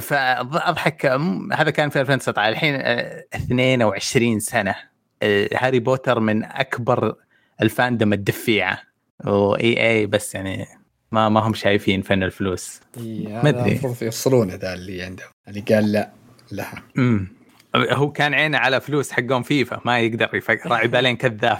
[0.00, 1.06] فأضحك
[1.52, 4.74] هذا كان في 2019 الحين 22 آه، سنة.
[5.22, 7.14] آه، هاري بوتر من أكبر
[7.62, 8.82] الفاندم الدفيعة.
[9.24, 10.66] وإي إي بس يعني
[11.12, 12.80] ما ما هم شايفين فن الفلوس.
[12.96, 13.70] ما أدري.
[13.70, 16.10] المفروض يوصلون ذا اللي عندهم اللي قال لا
[16.52, 17.40] لها امم
[17.76, 21.58] هو كان عينه على فلوس حقهم فيفا ما يقدر يفكر راعي بالين كذاب.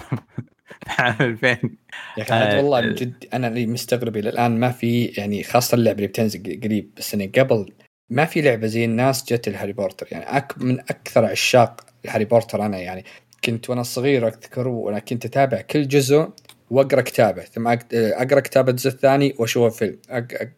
[0.99, 1.77] عام فين
[2.19, 5.75] يا أخي آه والله من جد أنا اللي مستغرب إلى الآن ما في يعني خاصة
[5.75, 7.73] اللعبة اللي بتنزل قريب بس انه قبل
[8.11, 12.67] ما في لعبة زي الناس جت الهاري بوتر يعني أك من أكثر عشاق الهاري بوتر
[12.67, 12.79] أنا.
[12.79, 13.05] يعني
[13.45, 16.29] كنت وأنا صغير اذكر وأنا كنت أتابع كل جزء
[16.71, 19.99] وأقرأ كتابه ثم أقرأ كتاب الجزء الثاني وأشوف فيلم.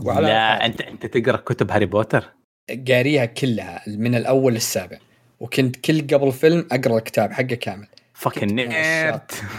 [0.01, 2.29] لا انت أنت تقرأ كتب هاري بوتر؟
[2.89, 4.99] قاريها كلها من الأول للسابع.
[5.41, 7.87] وكنت كل قبل فيلم أقرأ الكتاب حقه كامل.
[8.23, 8.69] فكن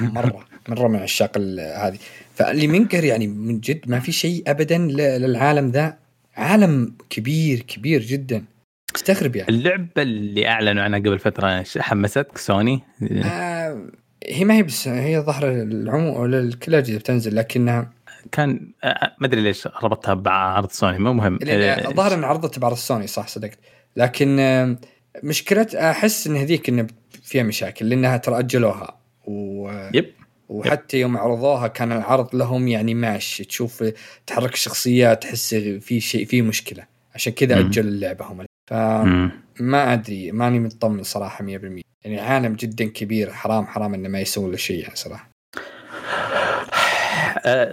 [0.02, 1.97] مرة مرة من عشاق هذه.
[2.36, 5.97] فاللي منقهر يعني من جد ما في شيء ابدا للعالم ذا.
[6.36, 8.43] عالم كبير كبير جدا.
[8.95, 9.49] استغرب يعني.
[9.49, 12.82] اللعبة اللي أعلنوا عنها قبل فترة حمستك؟ سوني؟
[13.26, 13.82] آه
[14.28, 17.91] هي ما هي بس هي ظهر العموم كل الاجهزه بتنزل لكنها
[18.32, 21.39] كان آه، آه، ما أدري ليش ربطتها بعرض سوني مو مهم.
[21.41, 23.60] الظاهر آه، ان عرضت بعرض سوني صح صدقت.
[23.95, 24.78] لكن
[25.23, 26.88] مشكلة أحس إن هذيك انه
[27.23, 30.13] فيها مشاكل لأنها ترى اجلوها و يب.
[30.49, 33.83] وحتى يوم عرضوها كان العرض لهم يعني ماشي تشوف
[34.27, 36.83] تحرك الشخصيات تحس في شيء في مشكلة.
[37.15, 38.45] عشان كذا أجلوا اللعبة هم.
[38.69, 41.47] فما أدري ماني مطمن صراحة 100%
[42.03, 45.29] يعني عالم جدا كبير حرام حرام إنه ما يسوون له شيء يعني صراحة.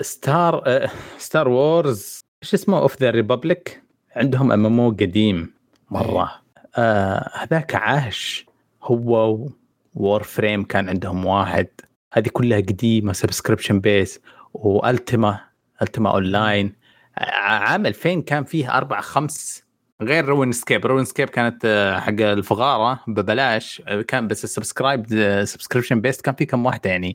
[0.01, 3.83] Star Star Wars إيش اسمه؟ of the Republic
[4.17, 5.53] عندهم MM قديم
[5.91, 6.31] مرة.
[6.77, 8.47] آه هذاك عاش.
[8.83, 9.39] هو
[9.95, 11.67] Warframe كان عندهم واحد.
[12.13, 14.21] هذه كلها قديمة سبسكريبشن بيس
[14.55, 15.41] والتما
[15.83, 16.73] التما اون لاين
[17.19, 19.65] عام 2000 كان فيه أربع خمس
[20.03, 23.83] غير روين سكيب روين سكيب كانت آه، حق الفغارة ببلاش.
[23.87, 25.07] آه، كان بس السبسكرايب
[25.45, 27.15] سبسكريبشن بيست كان في كم واحدة يعني.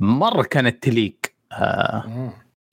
[0.00, 1.16] مرة كانت تليق.
[1.52, 2.04] آه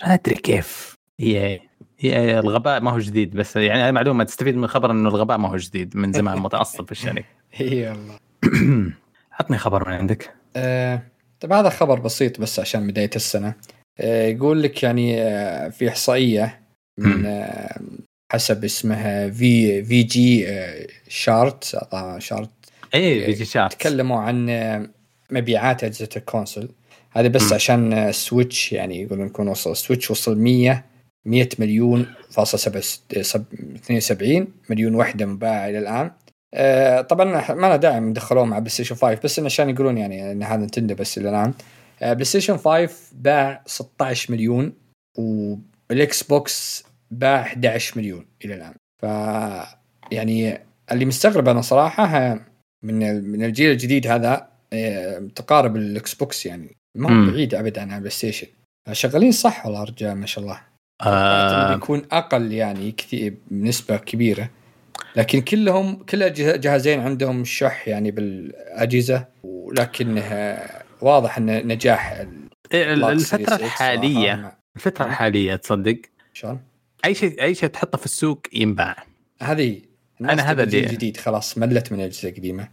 [0.04, 0.96] ما أدري كيف.
[1.20, 1.60] هي
[2.00, 5.58] هي الغباء ما هو جديد بس يعني معلومة تستفيد من الخبر إنه الغباء ما هو
[5.58, 7.24] جديد من زمان متعصب في الشركة.
[7.62, 8.31] إي والله.
[9.40, 10.34] عطني خبر من عندك.
[10.56, 11.02] آه،
[11.40, 13.54] طيب هذا خبر بسيط بس عشان بداية السنة.
[14.00, 16.62] آه، يقول لك يعني آه، في إحصائية
[16.98, 17.82] من آه،
[18.32, 21.78] حسب اسمها في VG Chart
[22.18, 22.50] Chart.
[22.96, 23.74] إي VG Chart.
[23.74, 24.46] تكلموا عن
[25.32, 26.70] مبيعات أجهزة ال console.
[27.12, 27.56] هذا بس م.
[27.56, 30.84] عشان Switch يعني يقولون يكون وصل Switch وصل 100
[31.26, 36.12] 100 مليون فاصل 72 مليون وحدة مباعة إلى الآن.
[36.54, 40.44] آه طبعا ما له داعي ندخلوه مع بلاي ستيشن 5 بس عشان يقولون يعني ان
[40.44, 41.54] هذا نينتندو بس إلى الآن.
[42.02, 44.74] آه بلاي ستيشن 5 باع 16 مليون
[45.18, 48.74] والإكس بوكس باع 11 مليون إلى الآن.
[49.02, 49.06] ف
[50.12, 50.60] يعني
[50.92, 52.40] اللي مستغرب أنا صراحة
[52.84, 56.76] من من الجيل الجديد هذا آه تقارب الإكس بوكس يعني.
[56.98, 58.48] ما هو بعيد ابدا عن بلاي ستيشن
[58.92, 60.62] شغالين صح والله رجال ما شاء الله.
[61.02, 61.74] آه.
[61.74, 64.50] بيكون أقل يعني كثير بنسبة كبيرة.
[65.16, 70.70] لكن كلهم كل جهازين عندهم شح يعني بالأجهزة ولكنها
[71.02, 72.26] واضح إن نجاح
[72.74, 74.58] إيه، الفترة الحالية.
[74.76, 75.98] الفترة الحالية تصدق؟
[76.34, 76.60] شلون؟
[77.06, 78.96] أي شيء أي شيء تحطه في السوق ينباع.
[79.42, 79.82] هذه
[80.22, 82.68] أنا هذا اللي جديد خلاص ملت من الأجهزة القديمة.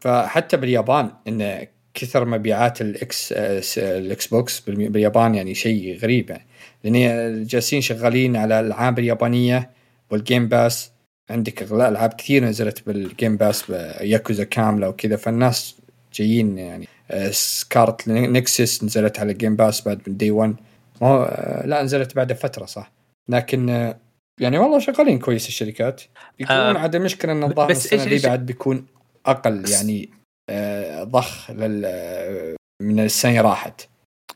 [0.00, 3.32] فحتى باليابان إن كثر مبيعات الاكس
[3.78, 6.30] الاكس بوكس باليابان يعني شيء غريب.
[6.30, 6.46] يعني
[6.84, 9.70] لأن جالسين شغالين على الألعاب اليابانية
[10.10, 10.90] وال Game Pass
[11.30, 15.76] عندك ألعاب كثير نزلت بال Game Pass ياكوزا كاملة وكذا فالناس
[16.14, 16.88] جايين يعني
[17.30, 20.54] Scarlet Nexus نزلت على ال Game Pass بعد من day 1
[21.02, 22.92] ما لا نزلت بعد فترة صح؟
[23.28, 23.94] لكن
[24.40, 26.02] يعني والله شغالين كويس الشركات.
[26.40, 28.86] يقولون آه عاد المشكلة إن الظاهر السنة دي بعد بيكون
[29.26, 30.10] أقل يعني
[30.50, 33.80] آه ضخ لل من السنة راحت.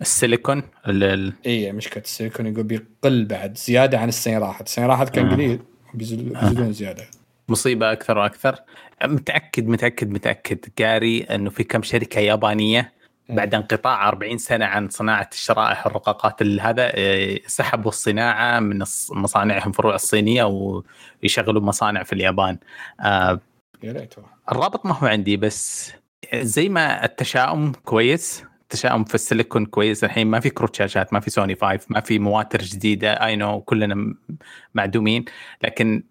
[0.00, 4.66] السيليكون؟ ال اي مشكلة السيليكون يقول بيقل بعد زيادة عن السنة راحت.
[4.66, 5.59] السنة راحت كان آه.
[5.94, 7.04] بيزيدون زيادة.
[7.48, 8.57] مصيبة أكثر وأكثر.
[9.04, 10.59] متأكد متأكد متأكد.
[10.83, 12.92] قاري إنه في كم شركة يابانية
[13.28, 18.78] بعد انقطاع 40 سنة عن صناعة الشرائح والرقاقات هذا آه، سحبوا الصناعة من
[19.11, 20.44] مصانعهم فروع الصينية
[21.22, 22.59] ويشغلوا مصانع في اليابان.
[23.00, 23.40] آه،
[23.83, 24.14] يا ريت
[24.52, 25.92] الرابط ما هو عندي بس
[26.35, 28.44] زي ما التشاؤم كويس.
[28.75, 30.27] التشاؤم في السيليكون كويس الحين.
[30.27, 33.13] ما في كروت شاشات ما في سوني 5 ما في مواتر جديدة.
[33.13, 34.15] اي نو كلنا
[34.75, 35.25] معدومين.
[35.63, 36.03] لكن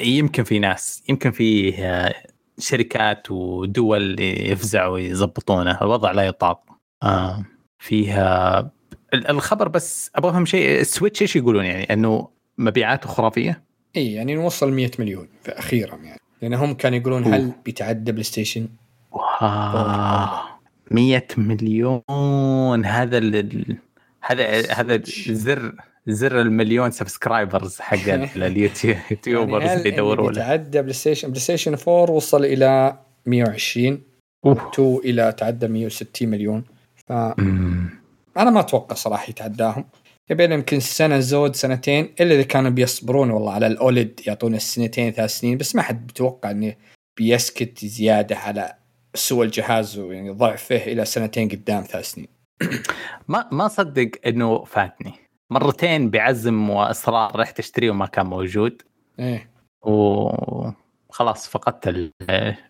[0.00, 2.14] يمكن في ناس يمكن في آه،
[2.58, 6.60] شركات ودول يفزعوا يضبطونه الوضع لا يطاق.
[7.02, 7.44] آه
[7.78, 8.70] فيها
[9.14, 10.80] الخبر بس أبغى أفهم شيء.
[10.80, 13.62] السويتش إيش يقولون يعني؟ إنه مبيعاته خرافية؟
[13.96, 16.20] إي يعني نوصل 100 مليون أخيرا يعني.
[16.42, 18.68] لأن هم كانوا يقولون هل بيتعدى بلاي ستيشن؟
[19.12, 20.55] wow.
[20.90, 22.84] 100 مليون.
[22.84, 23.76] هذا ال...
[24.20, 25.72] هذا هذا الزر
[26.08, 31.76] زر المليون subscribers حق ال YouTubers يعني اللي يدوروا له تعدى بلاي ستيشن بلاي ستيشن
[31.88, 34.00] 4 وصل إلى 120
[34.46, 36.64] 2 إلى تعدى 160 مليون.
[37.08, 39.84] ف أنا ما أتوقع صراحة يتعداهم.
[40.30, 45.12] يبي يمكن سنة زود سنتين إلا إذا كانوا بيصبرون والله على ال OLED يعطونا السنتين
[45.12, 46.74] ثلاث سنين بس ما حد بيتوقع إنه
[47.16, 48.74] بيسكت زيادة على
[49.16, 52.28] سوى الجهاز ويعني ضعفه إلى سنتين قدام ثلاث سنين.
[53.28, 55.12] ما ما صدق إنه فاتني.
[55.50, 58.82] مرتين بعزم وإصرار رحت أشتريه وما كان موجود.
[59.18, 59.50] إيه.
[59.82, 62.12] وخلاص فقدت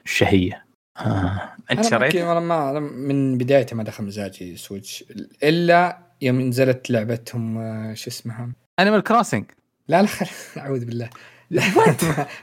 [0.04, 0.66] الشهية.
[0.96, 1.52] آه.
[1.70, 5.04] أنت شريت؟ أنا ما من بدايته ما دخل مزاجي Switch.
[5.42, 9.44] إلا يوم نزلت لعبتهم آه، شو اسمها؟ Animal Crossing
[9.88, 10.08] لا لا
[10.56, 11.10] أعوذ بالله.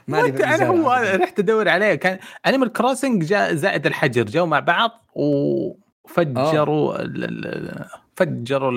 [0.08, 1.94] ما أنا هو رحت أدور عليه.
[1.94, 6.98] كان Animal Crossing جاء زائد الحجر جو مع بعض وفجروا
[8.16, 8.70] فجروا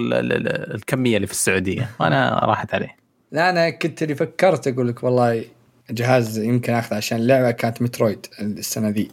[0.76, 1.90] الكمية اللي في السعودية.
[2.00, 2.96] وأنا راحت عليه.
[3.32, 5.46] لا أنا كنت اللي فكرت أقول لك والله
[5.90, 9.12] جهاز يمكن اخذه عشان اللعبه كانت Metroid السنة ذي.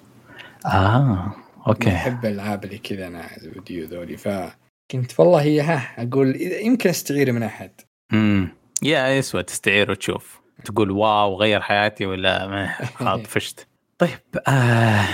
[0.67, 1.35] آه
[1.67, 1.89] okay.
[1.89, 4.17] أحب الالعاب اللي كذا أنا فيديو ذولي.
[4.17, 7.71] فكنت والله هي ها أقول يمكن استعير من أحد.
[8.13, 8.49] امم
[8.83, 10.44] يا يسوى تستعير وتشوف.
[10.65, 13.67] تقول wow غير حياتي ولا ما خلاص فشت.
[13.99, 15.05] طيب آه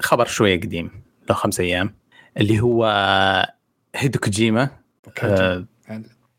[0.00, 0.90] خبر شوية قديم
[1.28, 1.94] له خمس أيام
[2.36, 2.84] اللي هو
[3.96, 4.68] هيديو كوجيما
[5.22, 5.64] آه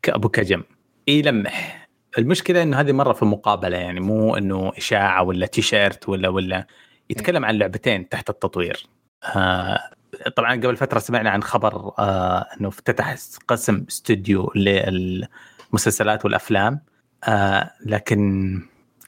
[0.08, 0.62] أبو كجم
[1.08, 1.88] يلمح.
[2.18, 6.66] المشكلة إنه هذه مرة في مقابله يعني مو إنه إشاعة ولا تيشيرت ولا ولا.
[7.10, 8.86] يتكلم عن لعبتين تحت التطوير.
[9.36, 9.80] آه
[10.36, 13.16] طبعا قبل فترة سمعنا عن خبر آه إنه افتتح
[13.48, 16.80] قسم استوديو للمسلسلات والأفلام.
[17.28, 18.62] آه لكن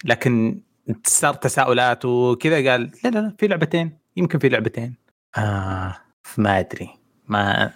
[0.04, 0.60] لكن
[1.04, 4.94] صار تساؤلات وكذا قال لا لا لا في لعبتين يمكن في لعبتين.
[5.38, 5.96] آه
[6.38, 6.90] ما أدري.
[7.28, 7.72] ما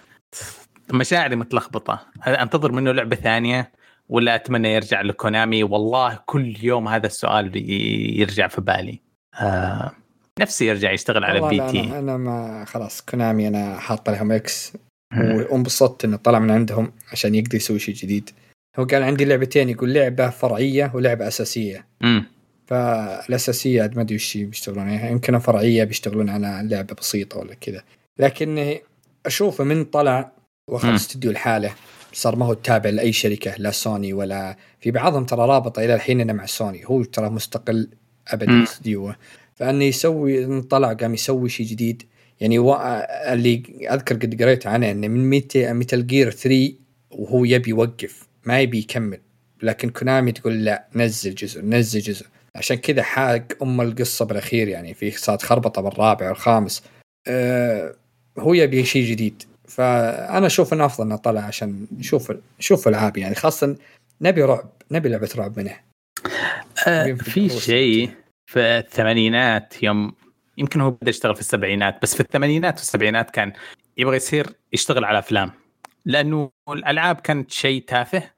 [0.93, 2.07] مشاعري متلخبطة.
[2.27, 3.71] أنتظر منه لعبة ثانية
[4.09, 5.63] ولا أتمنى يرجع لكونامي.
[5.63, 7.51] والله كل يوم هذا السؤال
[8.19, 8.99] يرجع في بالي.
[9.41, 9.91] آه
[10.39, 11.79] نفسي يرجع يشتغل على P.T..
[11.79, 14.73] أنا, أنا ما خلاص Konami أنا حاط لهم X
[15.17, 18.29] وانبسطت إنه طلع من عندهم عشان يقدر يسوي شيء جديد.
[18.79, 21.85] هو قال عندي لعبتين يقول لعبة فرعية ولعبة أساسية.
[22.03, 22.25] امم
[22.67, 25.09] فالأساسية ما أدري وش بيشتغلون عليها.
[25.09, 27.83] يمكن الفرعيه بيشتغلون على لعبة بسيطة ولا كذا.
[28.19, 28.77] لكن
[29.25, 30.31] أشوفه من طلع
[30.67, 31.73] وأخذ استوديو لحاله.
[32.13, 36.35] صار ما هو تابع لأي شركة لا سوني ولا في بعضهم ترى رابطة إلى الحين
[36.35, 36.81] مع سوني.
[36.85, 37.89] هو ترى مستقل
[38.27, 39.15] ابدا استديوه
[39.55, 42.03] فأنه يسوي طلع قام يسوي شيء جديد.
[42.39, 42.75] يعني و...
[43.31, 45.29] اللي أذكر قد قريت عنه إنه من
[45.73, 46.73] Metal Gear 3
[47.11, 48.26] وهو يبي يوقف.
[48.47, 49.19] ما يبي يكمل.
[49.63, 52.25] لكن Konami تقول لا نزل جزء نزل جزء.
[52.55, 56.83] عشان كذا حاق أم القصة بالأخير يعني في صارت خربطة بالرابع والخامس.
[57.27, 57.95] أه
[58.39, 59.43] هو يبي شيء جديد.
[59.67, 63.75] فأنا أشوف إنه أفضل إنه طلع عشان نشوف نشوف العاب يعني خاصة
[64.21, 65.75] نبي رعب نبي لعبة رعب منه.
[66.87, 68.11] أه في شيء
[68.45, 70.13] في الثمانينات يوم
[70.57, 73.53] يمكن هو بدا يشتغل في السبعينات بس في الثمانينات والسبعينات كان
[73.97, 75.51] يبغى يصير يشتغل على أفلام.
[76.05, 78.36] لأنه الألعاب كانت شيء تافه.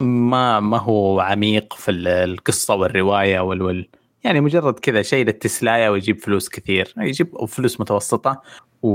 [0.00, 3.88] ما ما هو عميق في القصة والرواية والول
[4.24, 6.94] يعني مجرد كذا شيء للتسلاية ويجيب فلوس كثير.
[6.98, 8.42] يجيب فلوس متوسطة
[8.82, 8.90] و...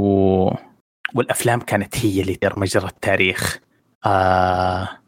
[1.16, 3.60] والأفلام كانت هي اللي تدير مجرى التاريخ.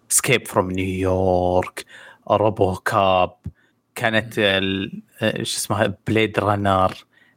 [0.09, 1.85] Escape from New
[2.31, 3.33] York RoboCop
[3.95, 6.93] كانت آه، شو اسمها؟ Blade Runner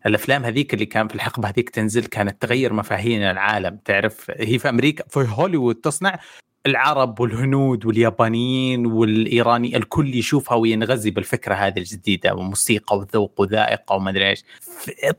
[0.07, 4.69] الأفلام هذيك اللي كان في الحقبة هذيك تنزل كانت تغير مفاهيم العالم تعرف؟ هي في
[4.69, 6.19] أمريكا في هوليوود تصنع.
[6.67, 14.29] العرب والهنود واليابانيين والإيراني الكل يشوفها وينغزي بالفكرة هذه الجديدة وموسيقى وذوق وذائقة وما أدري
[14.29, 14.45] إيش.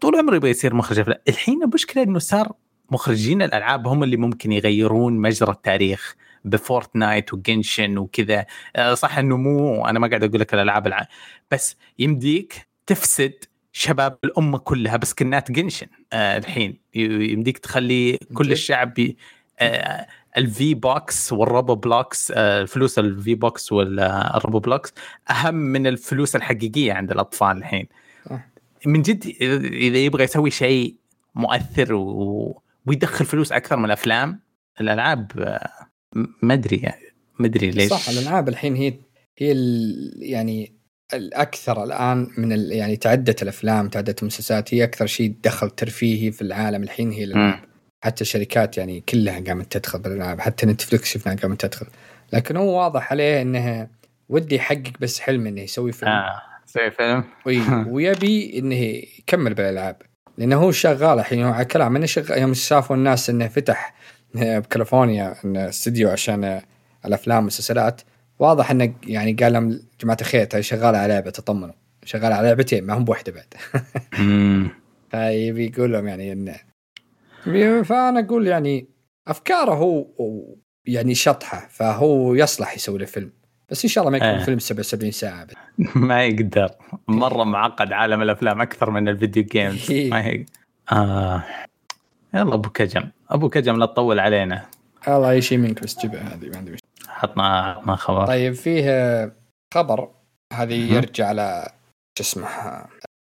[0.02, 1.18] طول عمره يبغى يصير مخرج أفلام.
[1.30, 2.52] الحين المشكلة إنه صار
[2.92, 8.46] مخرجين الألعاب هم اللي ممكن يغيرون مجرى التاريخ ب Fortnite و Genshin وكذا.
[8.76, 11.08] آه، صح إنه مو أنا ما قاعد أقول لك الألعاب الع...
[11.52, 13.34] بس يمديك تفسد
[13.74, 15.88] شباب الأمة كلها ب skin ات Genshin.
[16.14, 18.94] آه الحين يمديك تخلي كل الشعب
[19.60, 22.32] آه ال V-Bucks وال Roblox
[22.68, 24.94] فلوس ال V-Bucks وال Roblox
[25.30, 27.88] أهم من الفلوس الحقيقية عند الأطفال الحين.
[28.86, 29.26] من جد
[29.72, 30.96] إذا يبغى يسوي شيء
[31.36, 32.62] مؤثر و...
[32.86, 34.40] ويدخل فلوس أكثر من الأفلام
[34.82, 35.70] الألعاب آه
[36.42, 37.02] ما أدري يعني
[37.40, 37.90] ما أدري ليش.
[37.90, 38.94] صح الألعاب الحين هي
[39.38, 39.56] هي
[40.20, 40.74] يعني
[41.14, 42.72] الأكثر الآن من ال...
[42.72, 47.71] يعني تعدت الأفلام تعدت المسلسلات هي أكثر شيء دخل ترفيهي في العالم الحين هي الألعاب.
[48.02, 51.86] حتى الشركات يعني كلها قامت تدخل بالألعاب حتى نتفلكس شفناها قامت تدخل.
[52.34, 53.88] لكن هو واضح عليه إنه
[54.30, 56.12] ودي يحقق بس حلم إنه يسوي فيلم.
[56.12, 57.24] آه يسوي فيلم.
[57.46, 57.62] وي...
[57.94, 58.76] ويبي إنه
[59.20, 60.02] يكمل بالألعاب.
[60.38, 63.94] لأنه هو شغال الحين هو على كلام انه شغال يوم شافوا الناس إنه فتح
[64.36, 66.62] بكاليفورنيا انه استديو عشان
[67.06, 68.02] الأفلام والمسلسلات
[68.40, 71.74] واضح إنه يعني قال لهم جماعة الخير ترى شغال على لعبة تطمنوا.
[72.06, 73.54] شغال على لعبتين ما هم بواحده بعد.
[75.12, 76.71] فيبي يقول لهم يعني إنه
[77.84, 78.88] فأنا أقول يعني
[79.28, 80.06] أفكاره هو
[80.86, 83.32] يعني شطحة فهو يصلح يسوي له فيلم.
[83.70, 84.46] بس إن شاء الله ما يكون آه.
[84.46, 85.54] فيلم 77 ساعة بس.
[85.96, 86.72] ما يقدر.
[87.08, 90.46] مرة معقد عالم الأفلام أكثر من الفيديو جيمز ما هي
[90.92, 91.44] آه.
[92.34, 93.10] يلا أبو كجم.
[93.30, 94.66] أبو كجم لا تطول علينا.
[95.08, 96.90] الله اي شيء منك بس جيبها هذه ما عندي مشكلة.
[97.08, 98.28] حطنا ما خبر.
[98.28, 99.34] طيب فيه
[99.74, 100.10] خبر.
[100.54, 101.72] هذه يرجع على
[102.18, 102.48] شو اسمه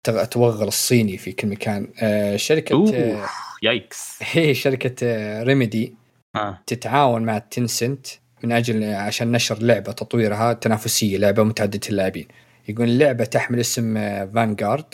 [0.07, 1.88] التوغل الصيني في كل مكان.
[2.01, 3.25] آه شركة أوه.
[3.63, 4.19] Yikes.
[4.32, 4.95] هي شركة
[5.43, 5.93] Remedy
[6.36, 6.60] آه.
[6.65, 8.08] تتعاون مع Tencent
[8.43, 12.28] من أجل عشان نشر لعبة تطويرها تنافسية لعبة متعددة اللاعبين.
[12.69, 13.93] يقول اللعبة تحمل اسم
[14.27, 14.86] Vanguard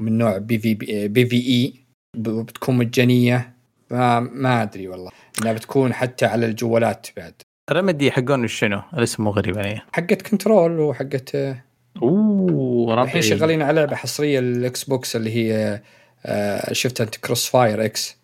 [0.00, 0.74] من نوع بي في
[1.08, 1.74] بي في اي
[2.16, 3.52] بتكون مجانية.
[3.90, 5.10] ما ما أدري والله.
[5.42, 7.34] إنها بتكون حتى على الجوالات بعد.
[7.70, 9.80] Remedy حقون شنو؟ الاسم مو غريب علي.
[9.92, 11.36] حقت Control وحقت
[12.02, 15.80] أوه الحين شغالين على لعبة حصرية لل Xbox اللي هي
[16.26, 18.16] آه شفتها أنت CrossfireX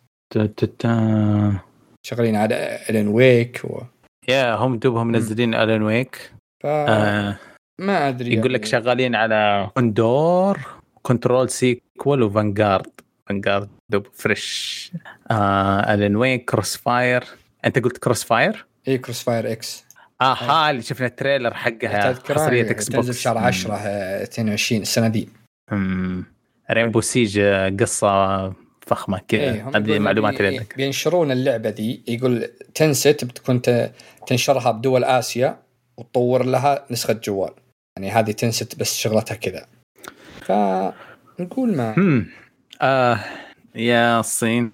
[2.07, 3.83] شغالين على Alan Wake و...
[4.29, 6.33] يا هم دوبهم منزلين Alan Wake
[6.63, 6.67] ف...
[6.67, 7.39] آه
[7.81, 8.85] ما أدري يقول لك يعني.
[8.85, 10.61] شغالين على Condor
[11.03, 14.93] Control sequel و Vanguard Vanguard دوب فريش
[15.31, 17.25] آه Alan Wake Crossfire
[17.65, 19.87] أنت قلت Crossfire؟ إي CrossfireX
[20.23, 25.29] أها اللي شفنا ال trailer حقها حصرية Xbox تنزل شهر 10 22 السنة دي.
[26.71, 27.41] Rainbow Siege
[27.81, 28.53] قصة
[28.87, 29.41] فخمة كذا.
[29.41, 32.03] إيه هذه معلومات اللي عندك بينشرون اللعبة دي.
[32.09, 33.63] يقول Tencent بتكون
[34.27, 35.59] تنشرها بدول آسيا
[35.97, 37.51] وتطور لها نسخة جوال.
[37.97, 39.67] يعني هذه Tencent بس شغلتها كذا.
[40.41, 42.25] فنقول ما.
[42.83, 43.21] آه
[43.75, 44.73] يا الصين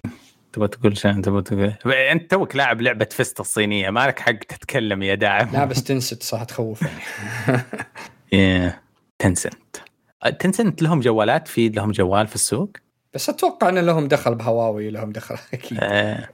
[0.53, 1.93] تبغى تقول شيء؟ تبغى تقول.
[1.93, 3.89] أنت توك لاعب لعبة فيست الصينية.
[3.89, 5.49] ما لك حق تتكلم يا داعم.
[5.53, 7.01] لا بس تنسنت صح تخوف يعني
[8.33, 8.79] يا
[9.19, 9.62] تنسنت
[10.29, 12.69] تنسنت لهم جوالات في لهم جوال في السوق؟
[13.13, 15.77] بس أتوقع إن لهم دخل بهواوي لهم دخل أكيد.
[15.81, 16.29] آه.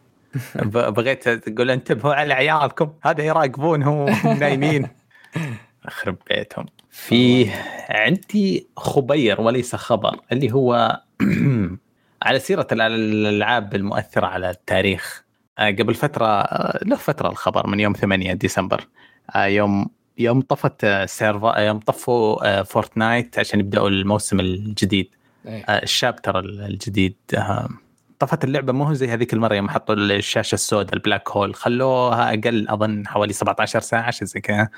[0.66, 4.88] بغيت تقول انتبهوا على عيالكم؟ هذا يراقبونهم نايمين.
[5.86, 6.66] أخرب بيتهم.
[6.90, 7.50] في
[7.90, 11.02] عندي خبير وليس خبر اللي هو
[12.24, 15.24] على سيرة الألعاب المؤثرة على التاريخ.
[15.60, 18.88] آه، قبل فترة آه، له فترة الخبر من يوم 8 ديسمبر.
[19.36, 25.10] آه، يوم يوم طفت server يوم طفوا Fortnite عشان يبدأوا الموسم الجديد.
[25.46, 25.64] أيه.
[25.64, 27.16] ال chapter الجديد
[28.20, 31.56] طفت اللعبة مو زي هذيك المرة يوم حطوا الشاشة السوداء ال black hole.
[31.56, 34.70] خلوها أقل أظن حوالي 17 ساعة شيء زي كذا.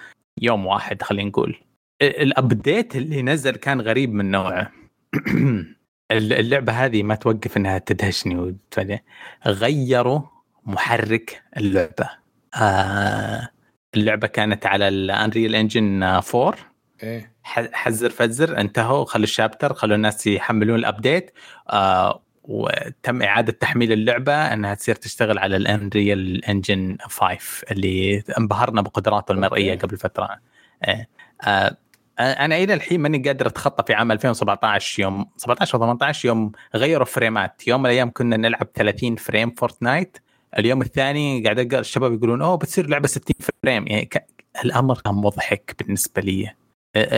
[0.41, 1.59] يوم واحد خلينا نقول.
[2.01, 4.71] ال update اللي نزل كان غريب من نوعه.
[6.11, 8.99] اللعبة هذه ما توقف إنها تدهشني وتفجأ.
[9.47, 10.21] غيروا
[10.65, 12.09] محرك اللعبة.
[12.55, 13.49] آه
[13.95, 16.55] اللعبة كانت على ال Unreal Engine 4
[17.03, 17.31] إيه.
[17.43, 21.31] حزر فزر انتهوا خلوا ال chapter خلوا الناس يحملون ال update
[21.69, 27.37] آه وتم إعادة تحميل اللعبة إنها تصير تشتغل على ال Unreal Engine 5
[27.71, 30.39] اللي انبهرنا بقدراته المرئية قبل فترة.
[30.83, 31.07] آه.
[31.43, 31.77] آه
[32.19, 37.05] أنا إلى الحين ماني قادر أتخطى في عام 2017 يوم 17 و 18 يوم غيروا
[37.05, 37.67] فريمات.
[37.67, 40.17] يوم من الأيام كنا نلعب 30 frame Fortnite
[40.59, 43.87] اليوم الثاني قاعد الشباب يقولون أوه بتصير لعبة 60 frame.
[43.87, 44.25] يعني ك...
[44.65, 46.53] الأمر كان مضحك بالنسبة لي.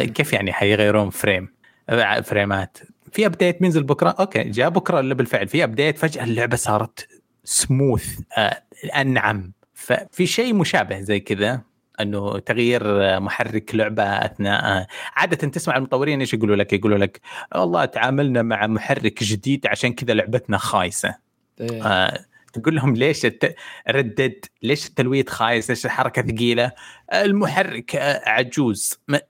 [0.05, 1.53] كيف يعني حيغيرون frame؟
[2.23, 2.77] فريمات.
[3.11, 5.47] في update بينزل بكرة؟ okay جاء بكرة اللي بالفعل.
[5.47, 7.07] في update فجأة اللعبة صارت
[7.43, 8.19] سموث
[8.95, 9.51] أنعم.
[9.73, 11.61] ففي شيء مشابه زي كذا
[12.01, 12.83] إنه تغيير
[13.19, 14.87] محرك لعبة أثناء.
[15.15, 17.21] عادة تسمع المطورين إيش يقولوا لك؟ يقولوا لك
[17.55, 21.15] والله تعاملنا مع محرك جديد عشان كذا لعبتنا خايسة.
[21.61, 21.87] إيه.
[21.87, 23.55] آه تقول لهم ليش الت...
[23.89, 26.71] ردد ليش التلويت خايس؟ ليش الحركة ثقيلة؟
[27.13, 27.95] المحرك
[28.25, 28.99] عجوز.
[29.07, 29.21] ما...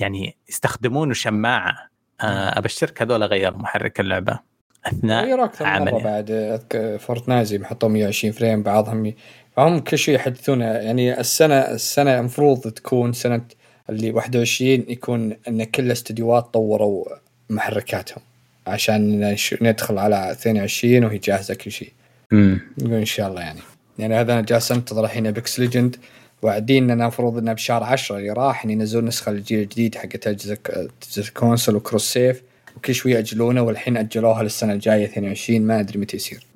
[0.00, 1.88] يعني يستخدمون شماعة.
[2.20, 4.38] آه أبشرك هذول غير محرك اللعبة.
[4.86, 9.14] أثناء عمل بعد Fortnite زي ما حطوا 120 frame بعضهم
[9.56, 13.44] فهم كل شيء يحدثون يعني السنة السنة المفروض تكون سنة
[13.90, 17.04] اللي 21 يكون إن كل الاستديوهات طوروا
[17.50, 18.22] محركاتهم
[18.66, 21.92] عشان ندخل على 22 وهي جاهزة كل شيء.
[22.32, 23.60] امم إن شاء الله يعني
[23.98, 25.96] يعني هذا أنا جالس أنتظر الحين Apex Legends
[26.42, 30.58] واعدين لنا المفروض إنه بشهر 10 اللي راح ان ينزلون النسخه الجيل الجديد حقت أجهزة
[31.18, 32.42] ال console و cross save
[32.76, 36.46] وكل شوي يأجلونه والحين أجلوها للسنة الجاية 22 ما أدري متى يصير.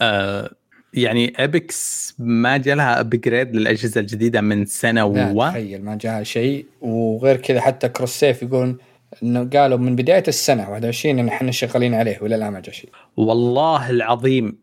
[0.00, 0.50] آه
[0.94, 7.36] يعني Apex ما جالها upgrade للأجهزة الجديدة من سنة و تخيل ما جاها شيء وغير
[7.36, 8.78] كذا حتى cross save يقولون
[9.22, 12.90] إنه قالوا من بداية السنة 21 إن إحنا شغالين عليه ولا لا ما جاء شيء.
[13.16, 14.58] والله العظيم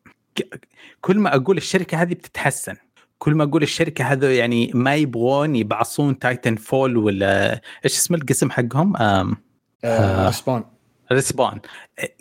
[1.02, 2.76] كل ما أقول الشركة هذه بتتحسن.
[3.20, 8.98] كل ما أقول الشركة هذا يعني ما يبغون يبعصون Titanfall ولا إيش اسم القسم حقهم؟
[8.98, 9.38] آم
[9.84, 10.64] آه Respawn
[11.12, 11.60] Respawn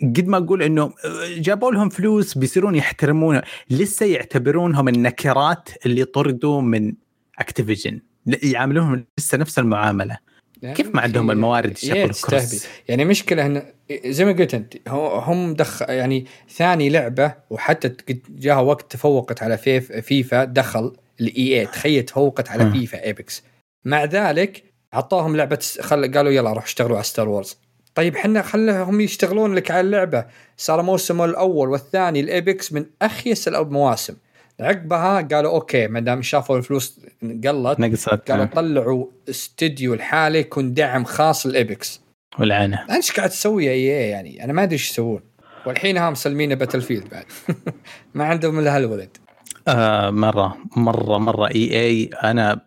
[0.01, 0.93] قد ما أقول إنه
[1.37, 6.93] جابوا لهم فلوس بيصيرون يحترمون لسه يعتبرونهم النكرات اللي طردوا من
[7.39, 7.99] Activision
[8.43, 10.17] يعاملونهم لسه نفس المعاملة.
[10.61, 13.63] كيف ما عندهم الموارد يشغلوا cross يعني مشكلة انه
[14.05, 17.91] زي ما قلت أنت هم دخ يعني ثاني لعبة وحتى
[18.29, 22.71] جاها وقت تفوقت على FIF FIFA دخل ال EA تخيل تفوقت على.
[22.71, 23.43] FIFA Apex
[23.85, 27.57] مع ذلك عطوهم لعبة خل قالوا يلا روح اشتغلوا على Star Wars
[27.95, 30.25] طيب إحنا خلهم يشتغلون لك على اللعبة.
[30.57, 34.13] صار موسم الأول والثاني ال Apex من أخيس المواسم
[34.59, 38.31] عقبها قالوا okay ما دام شافوا الفلوس قلت نقصت.
[38.31, 42.01] قالوا آه، طلعوا استديو لحاله يكون دعم خاص لل Apex
[42.39, 42.85] والعنة.
[42.95, 45.21] إيش قاعد تسوي EA؟ يعني أنا ما أدري إيش يسوون.
[45.65, 47.25] والحين ها مسلمين Battlefield بعد.
[48.15, 49.17] ما عندهم إلا هالولد.
[49.67, 51.47] آه مرة مرة مرة.
[51.47, 52.61] EA أنا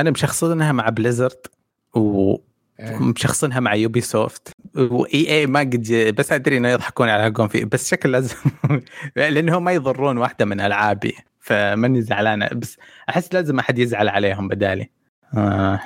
[0.00, 1.46] أنا مشخصنها مع Blizzard
[1.94, 2.36] و.
[2.80, 7.64] مشخصنها مع Ubisoft و EA ما قد بس أدري إنه يضحكون على حقهم فيه.
[7.64, 8.36] بس شكل لازم
[9.16, 11.14] لانهم ما يضرون واحدة من ألعابي.
[11.40, 12.48] فماني زعلان.
[12.52, 12.76] بس
[13.08, 14.90] أحس لازم أحد يزعل عليهم بدالي.
[15.36, 15.80] آه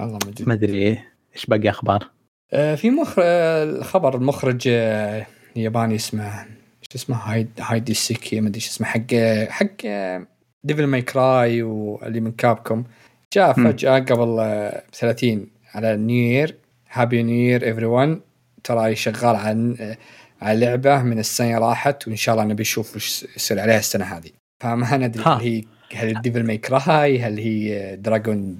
[0.00, 0.88] والله مجد ما أدري
[1.34, 2.10] إيش باقي أخبار.
[2.52, 5.26] آه في مخرج آه خبر المخرج آه
[5.56, 8.86] ياباني اسمه إيش اسمه؟ هايد هايدي سيكي ما أدري إيش اسمه.
[8.86, 9.14] حق
[9.48, 9.76] حق
[10.64, 12.84] Devil May Cry واللي من Capcom.
[13.32, 13.52] جاء.
[13.52, 16.56] فجأة قبل آه 30 على New Year
[16.90, 18.20] Happy New Year everyone
[18.64, 19.96] ترى شغال على آه،
[20.42, 24.30] على لعبة من السنة راحت وإن شاء الله نبي نشوف وش يصير عليها السنة هذه.
[24.62, 25.24] فما ندري.
[25.24, 25.64] هل هي
[25.94, 28.58] هل Devil May Cry هل هي Dragon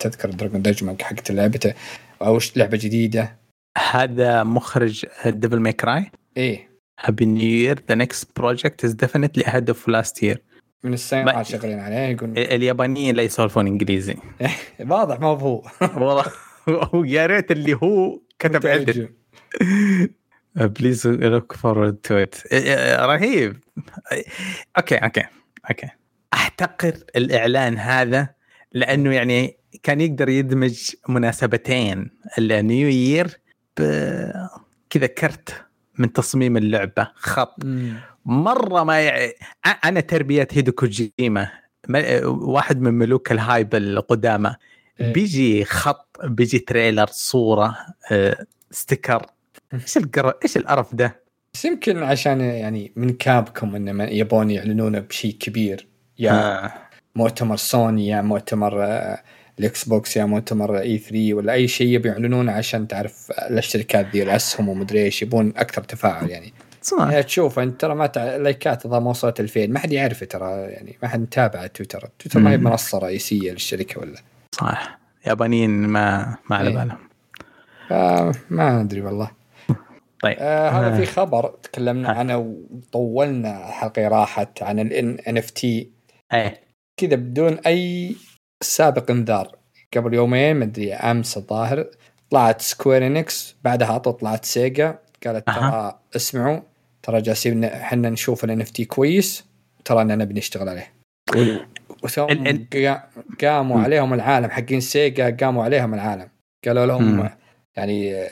[0.00, 1.74] تذكر Dragon's Dogma حقت لعبته
[2.22, 3.36] أو لعبة جديدة.
[3.90, 6.68] هذا مخرج Devil May Cry إيه.
[7.00, 10.42] Happy New Year the next project is definitely ahead of last year
[10.84, 14.16] من راحت شغالين عليه يقول اليابانيين لا يسولفون إنجليزي.
[14.90, 15.62] واضح ما هو
[15.96, 16.24] والله.
[17.06, 19.08] يا ريت اللي هو كتب عدل.
[20.56, 22.34] please look forward to it
[23.00, 23.56] رهيب.
[24.78, 25.24] okay okay
[25.70, 25.88] okay.
[26.34, 28.28] احتقر الإعلان هذا
[28.72, 32.10] لأنه يعني كان يقدر يدمج مناسبتين.
[32.38, 33.40] ال New Year
[34.90, 35.64] كذا كرت
[35.98, 37.56] من تصميم اللعبة خط.
[38.24, 39.30] مرة ما يع...
[39.84, 41.50] أنا تربية هيدو كوجيما
[41.88, 44.54] ما- واحد من ملوك ال hype القدامى
[45.00, 45.12] إيه.
[45.12, 47.76] بيجي خط بيجي trailer صورة
[48.12, 49.26] آه، sticker
[49.74, 50.34] إيش القر...
[50.44, 51.22] إيش القرف ده؟
[51.54, 55.86] بس يمكن عشان يعني من Capcom انه ما- يبون يعلنونه بشيء كبير
[56.18, 56.72] يا آه.
[57.14, 59.22] مؤتمر سوني يا مؤتمر آه،
[59.58, 64.68] ال Xbox يا مؤتمر E3 ولا أي شيء يبي يعلنونه عشان تعرف الشركات ذي الاسهم
[64.68, 66.52] ومدري إيش يبون أكثر تفاعل يعني
[66.82, 67.20] صح.
[67.20, 68.36] تشوف أنت ترى ما تع...
[68.36, 72.08] لايكات اذا ما وصلت 2000 ما حد يعرف ترى يعني ما حد متابع تويتر.
[72.18, 72.56] تويتر ما هي.
[72.56, 74.18] منصة رئيسية للشركة ولا؟
[74.52, 74.98] صح.
[75.26, 76.74] يابانيين ما ما على إيه.
[76.74, 76.98] بالهم.
[77.90, 79.30] آه ما أدري والله.
[80.22, 80.36] طيب.
[80.40, 80.96] آه هذا آه.
[80.96, 82.14] في خبر تكلمنا ها.
[82.14, 82.36] عنه
[82.70, 85.90] وطولنا الحلقة راحت عن ال NFT
[86.96, 88.16] كذا بدون أي
[88.62, 89.56] سابق انذار.
[89.96, 91.86] قبل يومين مدري أمس الظاهر
[92.30, 95.98] طلعت Square Enix بعدها طلعت Sega قالت ترى.
[96.16, 96.60] اسمعوا.
[97.02, 99.44] ترى جالسين إحنا نشوف ال NFT كويس
[99.84, 100.92] ترى إننا بنشتغل عليه.
[102.02, 102.26] وثم
[103.42, 103.80] قاموا.
[103.80, 106.28] عليهم العالم حقين Sega قاموا عليهم العالم.
[106.66, 107.30] قالوا لهم مم.
[107.76, 108.26] يعني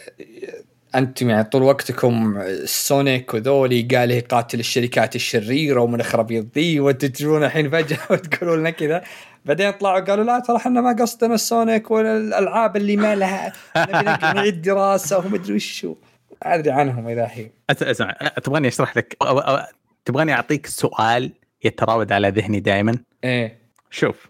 [0.94, 7.08] أنتم يعني طول وقتكم Sonic وذولي قال هي قاتل الشركات الشريرة ومن خرب ذي وأنتم
[7.08, 9.02] تجون الحين فجأة وتقولوا لنا كذا.
[9.44, 13.52] بعدين طلعوا قالوا لا ترى إحنا ما قصدنا ال Sonic ولا الالعاب اللي ما لها
[13.76, 15.94] نبي نعيد دراسة ومدري وشو.
[16.42, 17.50] أدري عنهم إذا هي.
[17.72, 18.12] أس- اسمع
[18.44, 19.16] تبغاني أشرح لك.
[19.22, 19.66] أو أو
[20.04, 21.32] تبغاني أعطيك سؤال
[21.64, 23.58] يتراود على ذهني دائما إيه.
[23.90, 24.28] شوف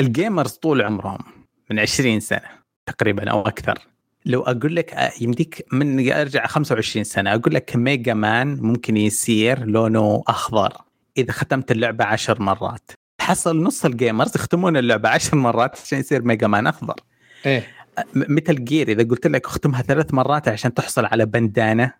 [0.00, 1.18] ال gamers طول عمرهم
[1.70, 2.40] من 20 سنة
[2.86, 3.78] تقريبا أو أكثر.
[4.26, 9.64] لو أقول لك آه، يمديك من أرجع 25 سنة أقول لك Mega Man ممكن يصير
[9.64, 10.72] لونه أخضر
[11.16, 12.90] إذا ختمت اللعبة عشر مرات.
[13.20, 16.94] حصل نص ال gamers يختمون اللعبة عشر مرات عشان يصير Mega Man أخضر.
[17.46, 17.66] إيه.
[18.14, 21.92] Metal Gear إذا قلت لك اختمها ثلاث مرات عشان تحصل على بندانة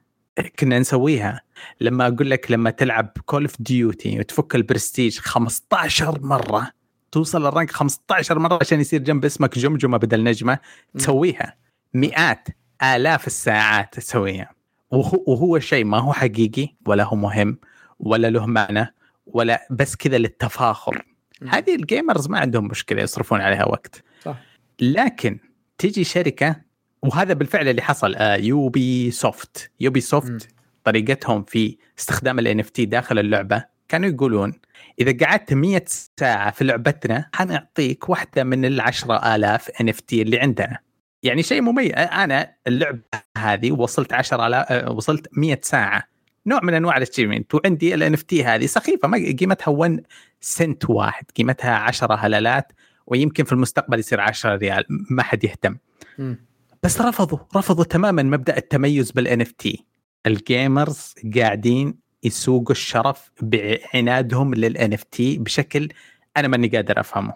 [0.59, 1.41] كنا نسويها.
[1.81, 6.71] لما أقول لك لما تلعب Call of Duty وتفك البرستيج 15 مرة
[7.13, 10.59] توصل ال rank 15 مرة عشان يصير جنب اسمك جمجمة بدل نجمة
[10.95, 11.57] تسويها.
[11.95, 12.49] مئات
[12.83, 14.51] آلاف الساعات تسويها.
[14.91, 17.59] وهو, وهو شيء ما هو حقيقي ولا هو مهم
[18.01, 18.95] ولا له معنى
[19.27, 21.05] ولا بس كذا للتفاخر.
[21.49, 24.05] هذه ال gamers ما عندهم مشكلة يصرفون عليها وقت.
[24.25, 24.37] صح.
[24.81, 25.39] لكن
[25.81, 26.57] تجي شركة
[27.03, 30.49] وهذا بالفعل اللي حصل آه Ubisoft Ubisoft
[30.85, 34.53] طريقتهم في استخدام ال NFT داخل اللعبة كانوا يقولون
[35.01, 35.83] إذا قعدت 100
[36.20, 40.78] ساعة في لعبتنا حنعطيك واحدة من ال 10000 NFT اللي عندنا.
[41.22, 43.01] يعني شيء مميز أنا اللعبة
[43.39, 46.03] هذه وصلت 10000 آه، وصلت 100 ساعة.
[46.47, 50.07] نوع من أنواع ال achievement وعندي ال NFT هذه سخيفة ما قيمتها 1
[50.41, 52.72] سنت واحد قيمتها 10 هلالات.
[53.07, 55.77] ويمكن في المستقبل يصير 10 ريال ما حد يهتم.
[56.19, 56.35] م.
[56.83, 59.87] بس رفضوا رفضوا تماما مبدأ التميز بال NFT
[60.27, 65.89] ال gamers قاعدين يسوقوا الشرف بعنادهم لل NFT بشكل
[66.37, 67.35] أنا ماني قادر أفهمه.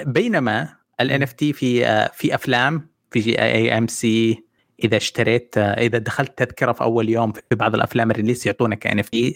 [0.00, 1.84] بينما ال NFT في
[2.14, 4.44] في أفلام في AMC
[4.84, 9.34] إذا اشتريت إذا دخلت تذكرة في أول يوم في بعض الأفلام ال release يعطونك NFT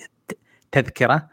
[0.73, 1.29] تذكرة.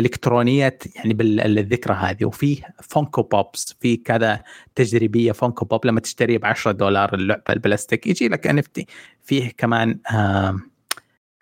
[0.00, 2.24] إلكترونية يعني بالذكرى هذه.
[2.24, 4.42] وفي Funko Pops في كذا
[4.74, 8.06] تجريبية Funko Pop لما تشتريه ب 10 دولار اللعبة البلاستيك.
[8.06, 8.62] يجي لك N
[9.22, 9.98] فيه كمان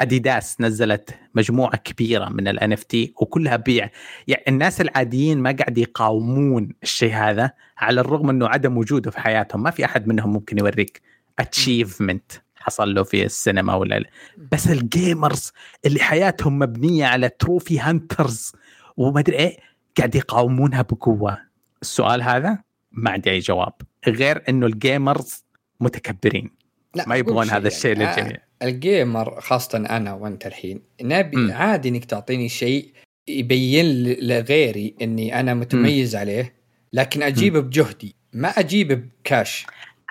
[0.00, 3.90] اديداس نزلت مجموعة كبيرة من ال NFT وكلها بيع.
[4.26, 9.62] يعني الناس العاديين ما قاعد يقاومون الشيء هذا على الرغم إنه عدم وجوده في حياتهم.
[9.62, 11.02] ما في أحد منهم ممكن يوريك
[11.38, 14.04] achievement حصل له في السينما ولا
[14.52, 15.52] بس ال gamers
[15.86, 18.52] اللي حياتهم مبنية على trophy hunters
[18.96, 19.56] وما أدري إيه
[19.98, 21.38] قاعد يقاومونها بقوة.
[21.82, 22.58] السؤال هذا
[22.92, 23.72] ما عندي أي جواب
[24.08, 25.44] غير إنه ال gamers
[25.80, 26.50] متكبرين.
[26.94, 31.52] لا ما يبغون هذا الشيء يعني للجميع ال gamer خاصة أنا وأنت الحين نبي م.
[31.52, 32.92] عادي إنك تعطيني شيء
[33.28, 36.18] يبين لغيري إني أنا متميز م.
[36.18, 36.54] عليه
[36.92, 39.66] لكن أجيبه بجهدي ما أجيبه بكاش.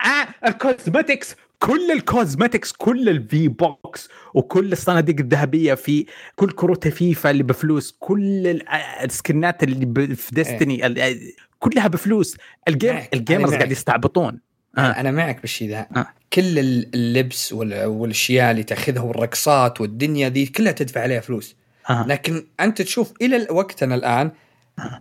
[0.06, 6.06] آه ال cosmetics كل ال cosmetics كل ال V-Bucks وكل الصناديق الذهبية في
[6.36, 8.62] كل كروت فيفا اللي بفلوس كل
[9.02, 11.34] السكنات اللي في Destiny إيه.
[11.58, 12.36] كلها بفلوس.
[12.68, 14.40] ال game ال gamers قاعد يستعبطون.
[14.78, 14.80] آه.
[14.80, 15.86] أنا معك بالشيء ذا.
[15.96, 16.06] آه.
[16.32, 16.58] كل
[16.94, 21.56] اللبس والأشياء اللي تأخذها والرقصات والدنيا دي كلها تدفع عليها فلوس.
[21.90, 22.06] آه.
[22.06, 24.30] لكن أنت تشوف إلى وقتنا الآن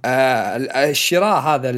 [0.05, 0.57] آه.
[0.89, 1.71] الشراء هذا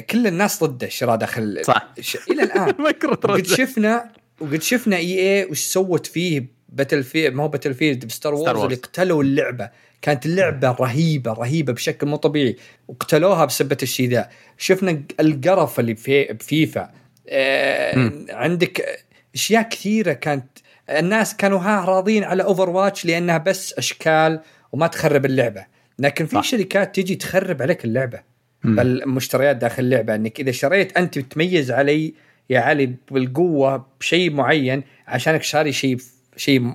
[0.00, 1.88] كل الناس ضده الشراء داخل صح.
[2.30, 2.72] إلى الآن.
[3.22, 8.62] قد شفنا وقد شفنا EA وش سوت فيه Battlefield ما هو Battlefield ب Star Wars
[8.62, 9.70] اللي قتلوا اللعبة.
[10.02, 12.56] كانت اللعبة رهيبة رهيبة بشكل مو طبيعي.
[12.88, 14.28] وقتلوها بسبه الشيء ذا.
[14.58, 16.90] شفنا القرف اللي في بفيفا
[17.28, 20.46] آه عندك أشياء كثيرة كانت
[20.90, 24.40] الناس كانوا ها راضين على Overwatch لأنها بس أشكال
[24.72, 25.66] وما تخرب اللعبة.
[25.98, 26.42] لكن في.
[26.42, 28.20] شركات تجي تخرب عليك اللعبة.
[28.64, 30.14] المشتريات داخل اللعبة.
[30.14, 32.14] إنك إذا شريت أنت تميز علي
[32.50, 35.98] يا علي بالقوة بشيء معين عشانك شاري شيء
[36.36, 36.74] شيء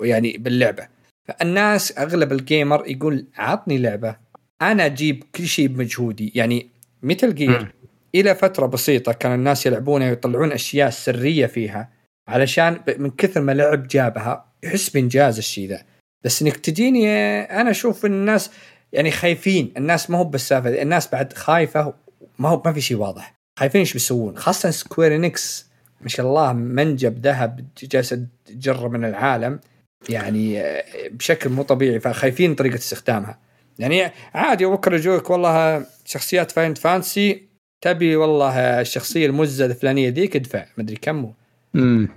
[0.00, 0.88] يعني باللعبة.
[1.24, 4.16] فالناس أغلب ال gamer يقول عطني لعبة
[4.62, 6.32] أنا أجيب كل شيء بمجهودي.
[6.34, 6.66] يعني
[7.02, 7.74] Metal Gear
[8.14, 11.88] إلى فترة بسيطة كان الناس يلعبونها ويطلعون أشياء سرية فيها
[12.28, 15.82] علشان من كثر ما لعب جابها يحس بإنجاز الشيء ذا.
[16.24, 17.08] بس إنك تجيني
[17.40, 18.50] أنا أشوف الناس
[18.92, 19.72] يعني خايفين.
[19.76, 21.94] الناس ما هو بالسالفة الناس بعد خايفة
[22.38, 23.41] ما هو ما في شيء واضح.
[23.58, 25.66] خايفين إيش بيسوون؟ خاصة Square Enix
[26.00, 29.60] ما شاء الله منجم ذهب جالسه تجره من العالم.
[30.08, 33.38] يعني آه، بشكل مو طبيعي فخايفين طريقة استخدامها.
[33.78, 37.42] يعني عادي بكره يجوك والله شخصيات Final Fantasy
[37.80, 41.32] تبي والله الشخصية المزة الفلانية ذيك ادفع مدري كم.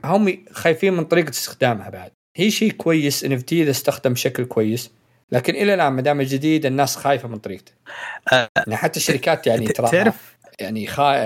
[0.05, 2.11] هم خايفين من طريقة استخدامها بعد.
[2.37, 4.91] هي شيء كويس NF إذا استخدم بشكل كويس.
[5.31, 7.71] لكن إلى الآن ما دام جديد الناس خايفة من طريقته.
[8.33, 11.25] أه يعني حتى الشركات يعني ترى تعرف يعني خا...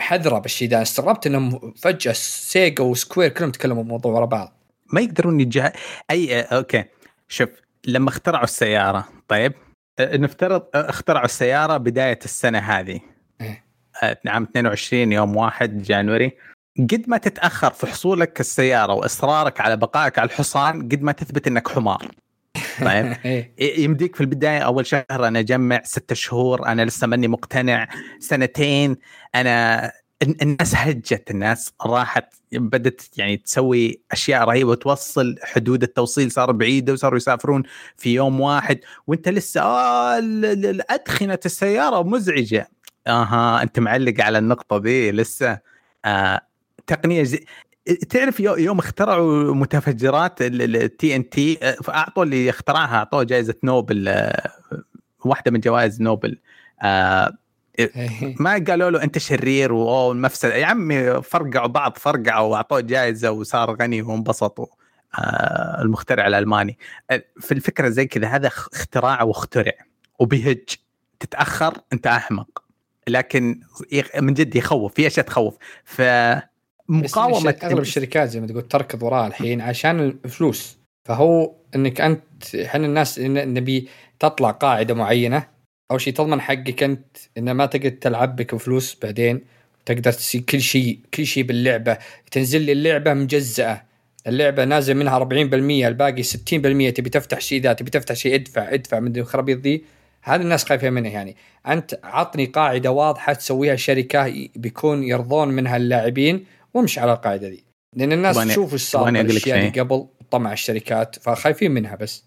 [0.00, 0.82] حذرة بالشيء ده.
[0.82, 4.52] استغربت إنهم فجأة Sega و Square كلهم تكلموا بموضوع ورا بعض.
[4.92, 5.72] ما يقدرون يجه
[6.10, 6.84] أي okay.
[7.28, 7.48] شوف
[7.86, 9.52] لما اخترعوا السيارة طيب
[10.00, 13.00] نفترض اخترعوا السيارة بداية السنة هذه.
[13.40, 13.64] إيه؟
[14.26, 16.32] عام 22 يوم 1 January.
[16.78, 21.68] قد ما تتأخر في حصولك السيارة وإصرارك على بقائك على الحصان قد ما تثبت إنك
[21.68, 22.08] حمار.
[22.84, 23.16] طيب.
[23.24, 23.54] إيه.
[23.84, 27.88] يمديك في البداية أول شهر أنا أجمع ستة شهور أنا لسه ماني مقتنع.
[28.20, 28.96] سنتين
[29.34, 29.92] أنا
[30.42, 37.16] الناس هجت الناس راحت بدت يعني تسوي أشياء رهيبة توصل حدود التوصيل صار بعيدة وصاروا
[37.16, 37.62] يسافرون
[37.96, 38.78] في يوم واحد.
[39.06, 40.18] وأنت لسه آه
[40.90, 42.68] ادخنه السيارة مزعجة.
[43.06, 45.58] أها أنت معلق على النقطة دي لسه.
[46.04, 46.40] آه
[46.86, 47.44] تقنية زي
[48.10, 51.58] تعرف يوم اخترعوا متفجرات التي ان تي
[51.88, 54.50] أعطوا اللي اخترعها أعطوه جائزة نوبل آه،
[55.24, 56.38] واحدة من جوائز نوبل.
[56.82, 57.32] آه
[58.40, 63.76] ما قالوا له أنت شرير واوه المفسده يا عمي فرقعوا بعض فرقعوا وأعطوه جائزة وصار
[63.82, 64.66] غني وانبسطوا
[65.18, 66.78] آه المخترع الألماني.
[67.10, 69.72] آه، في الفكرة زي كذا هذا اختراع واخترع
[70.18, 70.64] وبيهج
[71.20, 72.62] تتأخر أنت أحمق.
[73.08, 73.60] لكن
[74.20, 75.56] من جد يخوف في أشياء تخوف.
[75.84, 76.02] ف
[76.88, 80.78] مقاومة أغلب الشركات زي ما تقول تركض وراء الحين عشان الفلوس.
[81.08, 85.46] فهو إنك انت إحنا الناس نبي تطلع قاعدة معينة.
[85.90, 89.40] أول شيء تضمن حقك أنت انه ما تقدر تلعب بك بفلوس بعدين.
[89.86, 91.98] تقدر تسوي كل شيء كل شيء باللعبة.
[92.30, 93.82] تنزل لي اللعبة مجزأة.
[94.26, 99.00] اللعبة نازل منها 40% الباقي 60% تبي تفتح شيء ذا تبي تفتح شيء ادفع ادفع
[99.00, 99.84] من الخرابيط ذي.
[100.22, 101.36] هذا الناس خايفة منه يعني.
[101.66, 106.44] أنت عطني قاعدة واضحة تسويها الشركة بيكون يرضون منها اللاعبين.
[106.74, 107.64] وامشي على القاعدة ذي.
[107.96, 112.24] لأن الناس تشوف إيش صار الاشياء اللي قبل طمع الشركات فخايفين منها بس.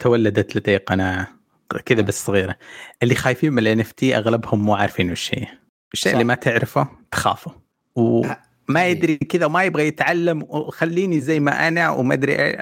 [0.00, 1.28] تولدت لدي قناعة
[1.84, 2.56] كذا بس صغيرة.
[3.02, 5.46] اللي خايفين من ال NF أغلبهم مو عارفين وش هي.
[5.92, 7.54] الشيء اللي ما تعرفه تخافه.
[7.96, 8.36] وما
[8.76, 8.82] إيه.
[8.82, 12.56] يدري كذا وما يبغى يتعلم وخليني زي ما أنا وما أدري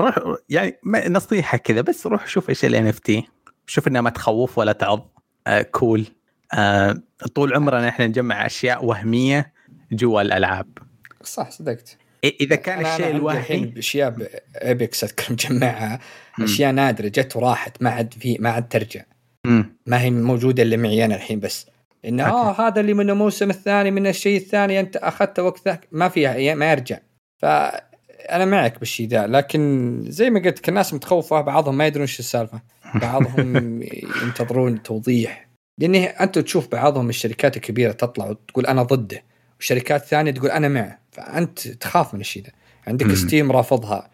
[0.00, 3.28] روح يعني نصيحة كذا بس روح شوف إيش ال NFT
[3.66, 5.14] شوف إنها ما تخوف ولا تعض.
[5.46, 6.06] آه cool
[6.54, 7.02] آه
[7.34, 9.52] طول عمرنا إحنا نجمع أشياء وهمية
[9.92, 10.78] جوا الألعاب.
[11.22, 11.96] صح صدقت.
[12.24, 14.16] إذا كان الشيء الحين اشياء
[14.56, 16.00] أبيكس أذكر مجمعها.
[16.40, 19.04] أشياء نادرة جت وراحت ما عاد في ما عاد ترجع.
[19.46, 19.76] مم.
[19.86, 21.66] ما هي موجودة إلا معي أنا الحين بس.
[22.04, 25.88] إنه آه هذا اللي من الموسم الثاني من الشيء الثاني أنت اخذته وقت ذاك.
[25.92, 26.98] ما فيها ما يرجع.
[27.42, 32.60] فانا معك بالشيء ذا لكن زي ما قلت الناس متخوفة بعضهم ما يدرون إيش السالفة.
[33.02, 33.82] بعضهم
[34.22, 35.48] ينتظرون توضيح.
[35.78, 39.22] لأن انت تشوف بعضهم الشركات الكبيرة تطلع وتقول أنا ضده.
[39.60, 40.98] وشركات ثانية تقول أنا معه.
[41.12, 42.50] فأنت تخاف من الشيء ذا
[42.86, 43.14] عندك.
[43.14, 44.10] Steam رافضها.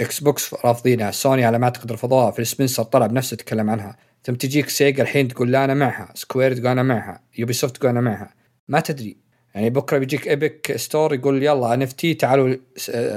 [0.00, 1.10] Xbox رافضينها.
[1.10, 2.30] سوني على ما أعتقد رفضوها.
[2.30, 3.96] Phil Spencer طلع بنفسه تكلم عنها.
[4.24, 6.12] ثم تجيك Sega الحين تقول لا أنا معها.
[6.14, 7.20] Square تقول أنا معها.
[7.38, 8.34] Ubisoft تقول أنا معها.
[8.68, 9.16] ما تدري.
[9.54, 12.56] يعني بكرة بيجيك Epic Store يقول يلا NFT تعالوا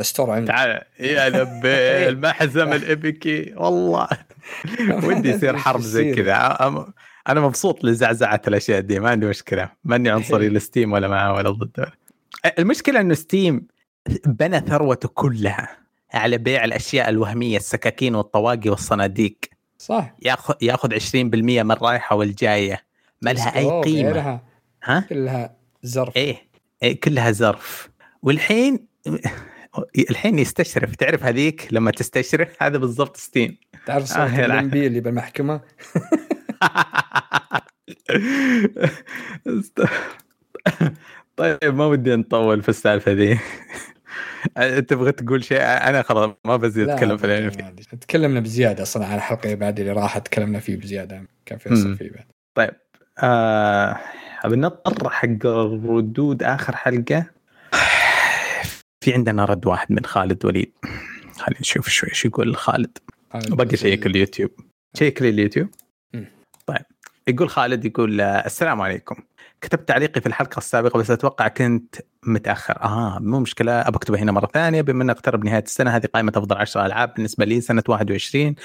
[0.01, 0.81] store عندي تعال.
[0.99, 4.07] يا لبي المحزم الايبكي والله.
[5.03, 6.57] ودي يصير حرب زي كذا.
[7.29, 11.49] أنا مبسوط لزعزعة الأشياء دي ما عندي مشكلة ماني عنصري ل Steam ولا معاه ولا
[11.49, 11.91] ضده.
[12.59, 13.67] المشكلة إنه Steam
[14.25, 15.77] بنى ثروته كلها
[16.13, 19.37] على بيع الأشياء الوهمية السكاكين والطواقي والصناديق.
[19.77, 20.15] صح.
[20.21, 21.15] ياخذ ياخذ 20%
[21.63, 22.83] من الرايحه والجاية.
[23.21, 24.09] ما لها أي قيمة.
[24.09, 24.43] غيرها.
[24.83, 26.17] ها؟ كلها زرف.
[26.17, 26.37] إيه,
[26.83, 27.89] إيه كلها زرف.
[28.23, 28.87] والحين
[30.09, 33.57] الحين يستشرف تعرف هذيك لما تستشرف؟ هذا بالضبط Steam.
[33.85, 35.61] تعرف صوت آه اللي بالمحكمة؟
[41.37, 43.39] طيب ما ودي نطول في السالفة ذي
[44.81, 49.43] تبغى تقول شيء؟ أنا خلاص ما بزيد أتكلم في الانمي تكلمنا بزيادة أصلا على الحلقة
[49.45, 51.27] اللي بعد اللي راحت تكلمنا فيه بزيادة.
[51.45, 52.25] كان في فيه بعد.
[52.55, 52.73] طيب
[53.19, 53.97] آه
[54.45, 57.25] بنضطر حق ردود آخر حلقة.
[59.03, 60.71] في عندنا رد واحد من خالد وليد.
[61.37, 62.97] خلينا نشوف شوي إيش يقول خالد.
[63.33, 64.51] باقي شيك اليوتيوب.
[64.97, 65.69] شيك لي اليوتيوب؟
[67.27, 69.15] يقول خالد يقول السلام عليكم.
[69.61, 72.83] كتبت تعليقي في الحلقة السابقة بس أتوقع كنت متأخر.
[72.83, 74.81] آه مو مشكلة ابى اكتبها هنا مرة ثانية.
[74.81, 78.55] بما ان اقترب نهاية السنة هذه قائمة أفضل 10 ألعاب بالنسبة لي سنة 21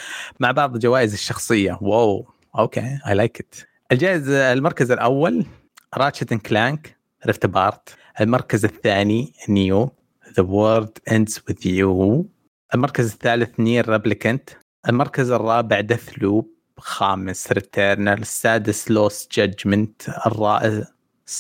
[0.41, 1.79] مع بعض الجوائز الشخصية.
[1.81, 2.27] wow
[2.59, 3.55] okay I like it
[3.93, 5.47] الجائزة المركز الأول
[5.95, 6.97] Ratchet Clank
[7.27, 9.91] Rift Apart المركز الثاني NEO
[10.37, 12.29] The World Ends With You
[12.75, 14.51] المركز الثالث NieR Replicant
[14.89, 20.03] المركز الرابع Deathloop خامس Returnal السادس Lost Judgment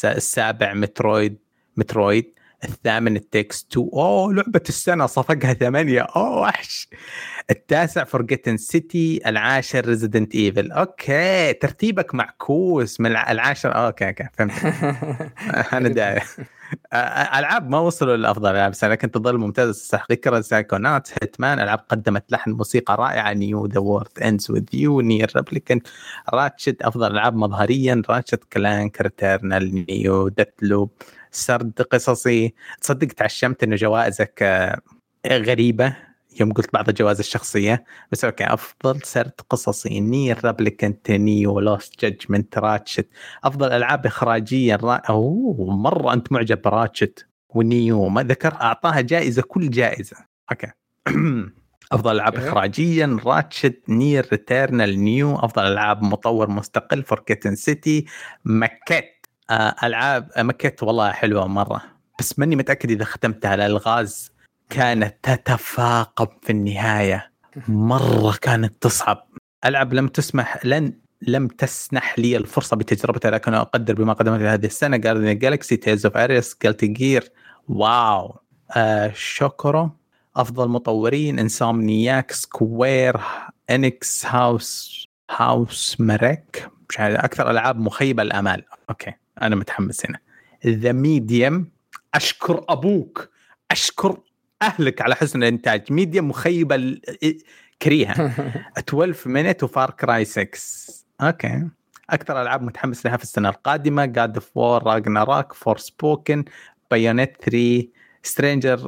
[0.05, 1.39] السابع Metroid
[1.77, 6.01] Metroid الثامن It Takes 2 أوه لعبة السنة صفقها ثمانية.
[6.01, 6.89] أوه وحش.
[7.51, 13.87] التاسع Forgotten City العاشر Resident Evil okay ترتيبك معكوس من العاشر.
[13.87, 14.53] okay okay فهمت.
[15.73, 16.23] أنا داعي
[17.39, 22.33] ألعاب ما وصلوا لافضل العاب السنة لكن تظل ممتازه صح ذكر Psychonauts Hitman ألعاب قدمت
[22.33, 25.89] لحن موسيقى رائعة NEO The World Ends With You NieR Replicant
[26.35, 30.91] Ratchet أفضل ألعاب مظهريا Ratchet Clank Returnal NEO Deathloop
[31.31, 32.55] سرد قصصي.
[32.81, 34.81] تصدق تعشمت إنه جوائزك آه،
[35.27, 36.06] غريبة.
[36.41, 40.01] يوم قلت بعض الجوائز الشخصية بس okay أفضل سرد قصصي.
[40.01, 43.09] NieR Replicant NEO Lost Judgment Ratchet
[43.45, 44.95] أفضل ألعاب اخراجيا را...
[44.95, 50.17] أوه مرة أنت معجب ب Ratchet و NEO ما ذكر أعطاها جائزة كل جائزة.
[50.51, 50.71] okay.
[51.93, 58.07] أفضل ألعاب اخراجيا Ratchet NieR Returnal NEO أفضل ألعاب مطور مستقل Forgotten City
[58.45, 61.83] Maquette آه، ألعاب مكت والله حلوة مرة.
[62.19, 64.36] بس ماني متأكد إذا ختمتها الالغاز
[64.71, 67.33] كانت تتفاقم في النهاية.
[67.69, 69.29] مرة كانت تصعب.
[69.65, 70.93] ألعب لم تسمح لن
[71.23, 74.97] لم تسنح لي الفرصة بتجربتها لكن أقدر بما قدمت هذه السنة.
[74.97, 77.33] جاردن جالكسي تيز اوف اريس جالتي جير
[77.69, 78.39] واو.
[78.77, 79.91] آه شوكورو
[80.37, 83.21] أفضل مطورين انسامنياك سكوير
[83.71, 88.65] انكس هاوس هاوس مريك مش عارف أكثر ألعاب مخيبة الأمال.
[88.91, 89.13] أوكي
[89.43, 90.19] أنا متحمس هنا.
[90.67, 91.71] ذا ميديم
[92.15, 93.31] أشكر أبوك.
[93.71, 94.19] أشكر
[94.63, 95.93] أهلك على حسن الإنتاج.
[95.93, 96.99] ميديم مخيبة
[97.83, 98.33] كريهة.
[98.79, 100.49] 12 Minutes و Far Cry 6
[101.21, 101.69] okay.
[102.11, 104.05] أكثر ألعاب متحمس لها في السنة القادمة.
[104.05, 106.45] God of War Ragnarok Forspoken
[106.91, 107.89] Bayonetta 3
[108.23, 108.81] Stranger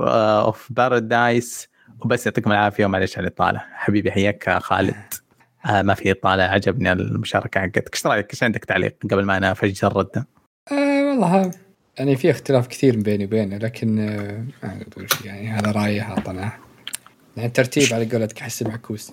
[0.44, 1.68] of Paradise
[2.00, 3.64] وبس يعطيكم العافية ومعلش على الإطالة.
[3.72, 5.14] حبيبي حياك خالد.
[5.66, 6.42] آه ما في إطالة.
[6.42, 7.94] عجبني المشاركة حقتك.
[7.94, 10.26] إيش رأيك؟ إيش عندك تعليق قبل ما أنا أفجر الرده
[10.72, 11.50] آه والله
[11.98, 16.52] يعني في اختلاف كثير بيني وبينه لكن آه ما أقول شيء يعني هذا رايه اعطناه
[17.36, 19.12] يعني الترتيب على قولتك احس معكوس.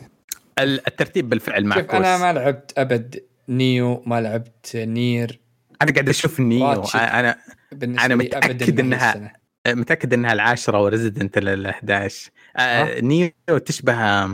[0.59, 1.95] الترتيب بالفعل معكوس.
[1.95, 5.39] أنا ما لعبت أبد NEO ما لعبت NieR.
[5.81, 6.83] أنا قاعد أشوف NEO.
[6.95, 7.37] أنا
[7.83, 9.33] أنا متأكد إنها
[9.67, 13.31] متأكد إنها العاشرة و Resident ال 11 آه NEO
[13.65, 14.27] تشبه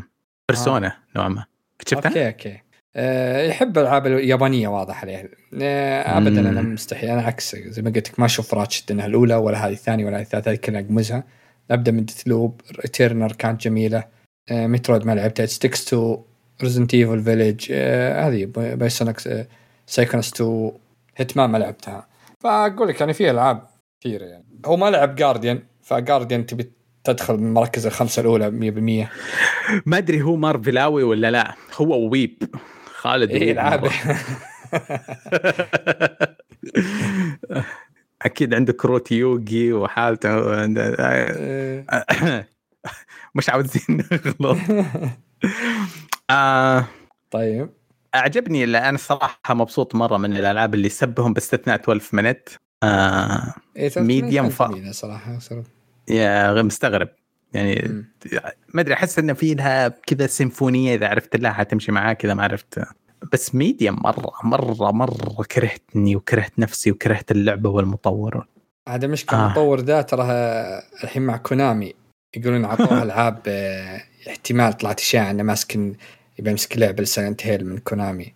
[0.49, 0.97] Persona آه.
[1.15, 1.45] نوعا ما.
[1.87, 2.61] شفتها؟ okay okay.
[2.95, 5.31] أه يحب الالعاب اليابانية واضح عليه.
[5.61, 7.09] أه ابدا أنا مستحيل.
[7.09, 10.21] أنا عكس زي ما قلت لك ما أشوف Ratchet إنها الأولى ولا هذه الثانية ولا
[10.21, 11.23] الثالثة هذه كلها اقمزها
[11.71, 14.03] ابدا من Deathloop Returnal كانت جميلة.
[14.51, 15.45] أه Metroid ما لعبتها.
[15.45, 16.19] It Takes Two
[16.63, 19.29] Resident Evil Village هذه Psychonauts
[19.87, 20.71] Psychonauts 2
[21.17, 22.07] Hitman ما لعبتها.
[22.39, 23.67] فأقول لك يعني في ألعاب
[24.01, 24.45] كثيرة يعني.
[24.65, 26.71] هو ما لعب Guardians ف Guardians تبي
[27.03, 28.51] تدخل من المراكز الخمسة الأولى
[29.05, 31.55] 100% ما أدري هو مارفلاوي ولا لا.
[31.75, 32.43] هو weeb.
[33.01, 33.89] خالد إيه العاب
[38.21, 40.63] أكيد عنده كروت Yu-Gi وحالته.
[40.63, 41.85] إيه.
[43.35, 44.57] مش عاوزين نغلط.
[46.29, 46.85] آه
[47.31, 47.69] طيب.
[48.15, 52.49] أعجبني اللي أنا الصراحه مبسوط مرة من الألعاب اللي سبهم باستثناء 12 Minutes
[52.83, 53.53] آه
[53.97, 54.63] Medium ف...
[54.91, 55.39] صراحة
[56.09, 57.09] يا مستغرب.
[57.53, 58.05] يعني
[58.73, 62.43] ما أدري أحس إنه في لها كذا سيمفونية إذا عرفت لها حتمشي معاك إذا ما
[62.43, 62.79] عرفت.
[63.33, 68.47] بس Medium مرة مرة مرة كرهتني وكرهت نفسي وكرهت اللعبة والمطور.
[68.89, 69.45] هذا مشكلة آه.
[69.45, 71.93] المطور ذا تراها الحين مع Konami
[72.35, 75.75] يقولون أعطوه ألعاب آه، احتمال طلعت اشاعه إنه ماسك
[76.39, 78.33] يبي يمسك لعبة Silent Hill من Konami.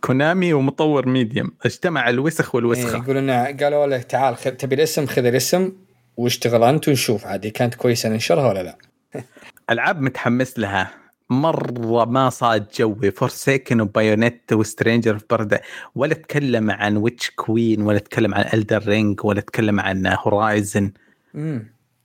[0.00, 2.96] Konami ومطور Medium اجتمع الوسخ والوسخة.
[2.96, 5.72] إيه يقولون قالوا له تعال تبي الاسم خذ الاسم.
[6.20, 8.78] واشتغل انت ونشوف عادي كانت كويسة ننشرها ولا لا.
[9.70, 10.90] ألعاب متحمس لها.
[11.30, 13.10] مرة ما صاد جوي.
[13.10, 15.62] Forspoken و Bayonetta و Stranger of Paradise
[15.94, 20.92] ولا تكلم عن Witch Queen ولا تكلم عن Elden Ring ولا تكلم عن Horizon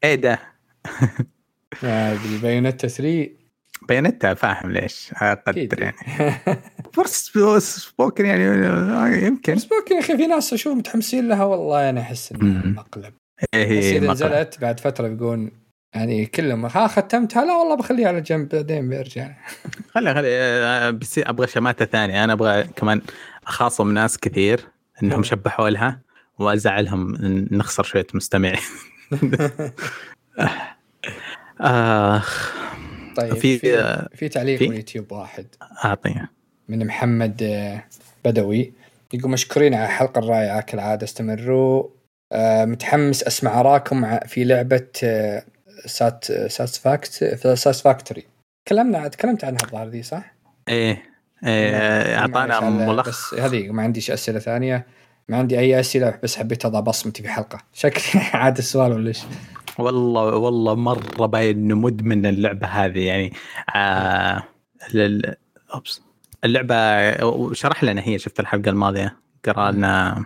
[0.04, 0.40] إيه ده؟
[1.84, 3.30] ال Bayonetta 3
[3.90, 5.12] Bayonetta فاهم ليش.
[5.22, 5.96] أقدر يعني.
[6.94, 8.44] Forspoken يعني
[9.26, 9.58] يمكن.
[9.58, 13.14] Spoken يا أخي في ناس أشوف متحمسين لها والله أنا أحس انها مقلب
[13.44, 15.52] بس إذا نزلت بعد فترة بيقول
[15.96, 19.32] يعني كلهم ها ختمتها؟ لا والله بخليها على جنب بعدين بيرجع.
[19.94, 22.24] خلي خلي آه، بس أبغى شماتة ثانية.
[22.24, 23.02] أنا أبغى كمان
[23.48, 24.68] أخاصم ناس كثير
[25.04, 26.02] إنهم شبحوا لها
[26.40, 27.18] وأزعلهم
[27.52, 28.60] نخسر شوية مستمعين.
[31.62, 32.56] آخ
[33.16, 35.48] طيب في في, آه، في تعليق في؟ يوتيوب واحد.
[35.86, 36.32] أعطيه.
[36.70, 37.84] من محمد آه،
[38.26, 38.74] بدوي.
[39.14, 41.95] يقول مشكورين على الحلقة الرائعة كالعادة استمروا
[42.66, 45.44] متحمس أسمع اراكم في لعبة آه،
[45.86, 47.12] Satis Satisfact
[47.54, 48.24] Satisfactory
[48.66, 50.36] تكلمنا تكلمت عنها الظاهر ذي صح؟
[50.70, 51.04] إيه
[51.46, 53.34] إيه أعطانا ملخص.
[53.34, 54.88] هذه ما عنديش أسئلة ثانية.
[55.30, 57.58] ما عندي أي أسئلة بس حبيت أضع بصمتي في حلقة.
[57.74, 59.22] شكلي عاد السؤال ولا إيش؟
[59.78, 63.34] والله والله مرة باين إنه مدمن اللعبة هذه يعني
[63.76, 64.44] آه
[64.94, 65.36] لل...
[66.44, 70.26] اللعبة شرح لنا هي شفت الحلقة الماضية؟ قرا لنا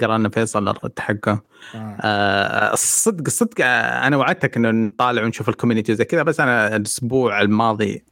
[0.00, 1.42] قرا لنا فيصل حقه
[1.74, 1.96] آه.
[2.00, 7.40] آه الصدق الصدق آه، أنا وعدتك إنه نطالع ونشوف الكوميونتي زي كذا بس أنا الأسبوع
[7.40, 8.04] الماضي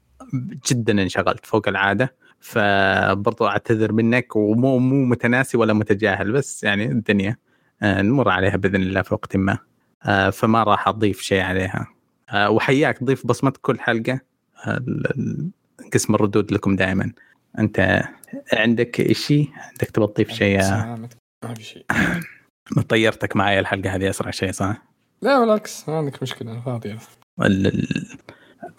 [0.71, 2.23] جدا انشغلت فوق العادة.
[2.41, 7.37] فبرضو أعتذر منك ومو مو متناسي ولا متجاهل بس يعني الدنيا
[7.83, 9.59] آه نمر عليها بإذن الله في وقت ما.
[10.03, 11.87] آه فما راح أضيف شيء عليها.
[12.31, 14.21] آه وحياك ضيف بصمتك كل حلقة.
[14.67, 14.85] آه
[15.93, 17.13] قسم الردود لكم دائما.
[17.59, 18.03] أنت
[18.53, 20.61] عندك شيء عندك تبغى تضيف شيء
[21.45, 21.85] ما في شيء.
[22.89, 24.83] طيرتك معي الحلقة هذه أسرع شيء صح؟
[25.23, 26.99] لا بالعكس ما عندك مشكلة فاضيه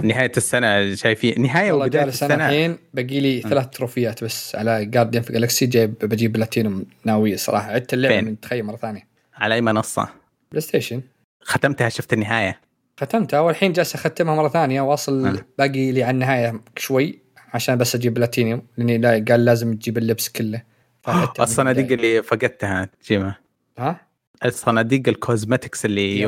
[0.03, 2.35] نهاية السنة شايفين نهاية وبداية السنة.
[2.35, 7.71] الحين باقي لي ثلاث تروفيات بس على جارديان في جالكسي جايب بجيب بلاتينوم ناوية صراحة.
[7.71, 9.07] عدت اللعبة من تخيل مرة ثانية.
[9.35, 10.09] على أي منصة؟
[10.51, 11.01] PlayStation
[11.41, 12.59] ختمتها شفت النهاية؟
[12.99, 15.45] ختمتها والحين جالس أختمها مرة ثانية واصل أه.
[15.57, 17.19] باقي لي على النهاية شوي
[17.53, 20.61] عشان بس أجيب بلاتينيوم لأني لا قال لازم تجيب اللبس كله.
[21.39, 21.91] الصناديق.
[21.91, 23.35] اللي فقدتها جيمة
[23.77, 24.01] ها؟
[24.45, 26.25] الصناديق ال cosmetics اللي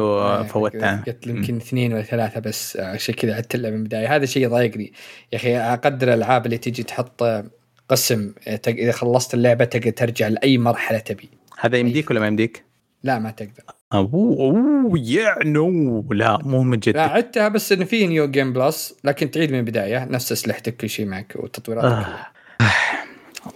[0.50, 1.04] فوتها.
[1.08, 4.16] قلت يمكن اثنين ولا ثلاثة بس آه، عشان كذا عدت اللعبه من البداية.
[4.16, 4.94] هذا شيء ضايقني
[5.34, 7.46] يا أخي أقدر الألعاب اللي تجي تحط آه،
[7.90, 11.30] قسم آه، إذا خلصت اللعبة تقدر ترجع لأي مرحلة تبي.
[11.60, 12.64] هذا يمديك ولا ما يمديك؟
[13.04, 13.64] لا ما تقدر.
[13.94, 16.06] oh oh يا no.
[16.12, 16.96] لا مو من جد.
[16.96, 20.06] لا عدتها بس إنه في new game plus لكن تعيد من البداية.
[20.06, 22.08] نفس أسلحتك كل شيء معك وتطويراتك.
[22.08, 22.26] آه.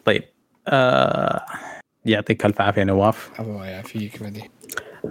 [0.05, 0.23] طيب.
[0.69, 1.45] آه
[2.05, 3.29] يعطيك ألف عافية نواف.
[3.39, 4.51] الله يعافيك مدي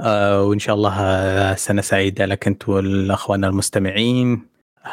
[0.00, 4.46] آه وإن شاء الله آه، سنة سعيدة لك أنت والأخوان المستمعين.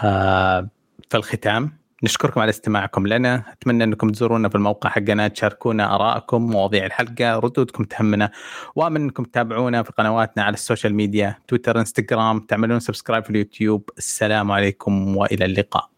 [0.04, 0.68] آه
[1.10, 1.72] في الختام
[2.04, 3.44] نشكركم على استماعكم لنا.
[3.52, 8.32] أتمنى أنكم تزورونا في الموقع حقنا تشاركونا آرائكم مواضيع الحلقة ردودكم تهمنا
[8.76, 12.40] وأتمنى أنكم تتابعونا في قنواتنا على ال social media تويتر إنستغرام.
[12.40, 13.90] تعملون subscribe في اليوتيوب.
[13.98, 15.90] السلام عليكم وإلى اللقاء.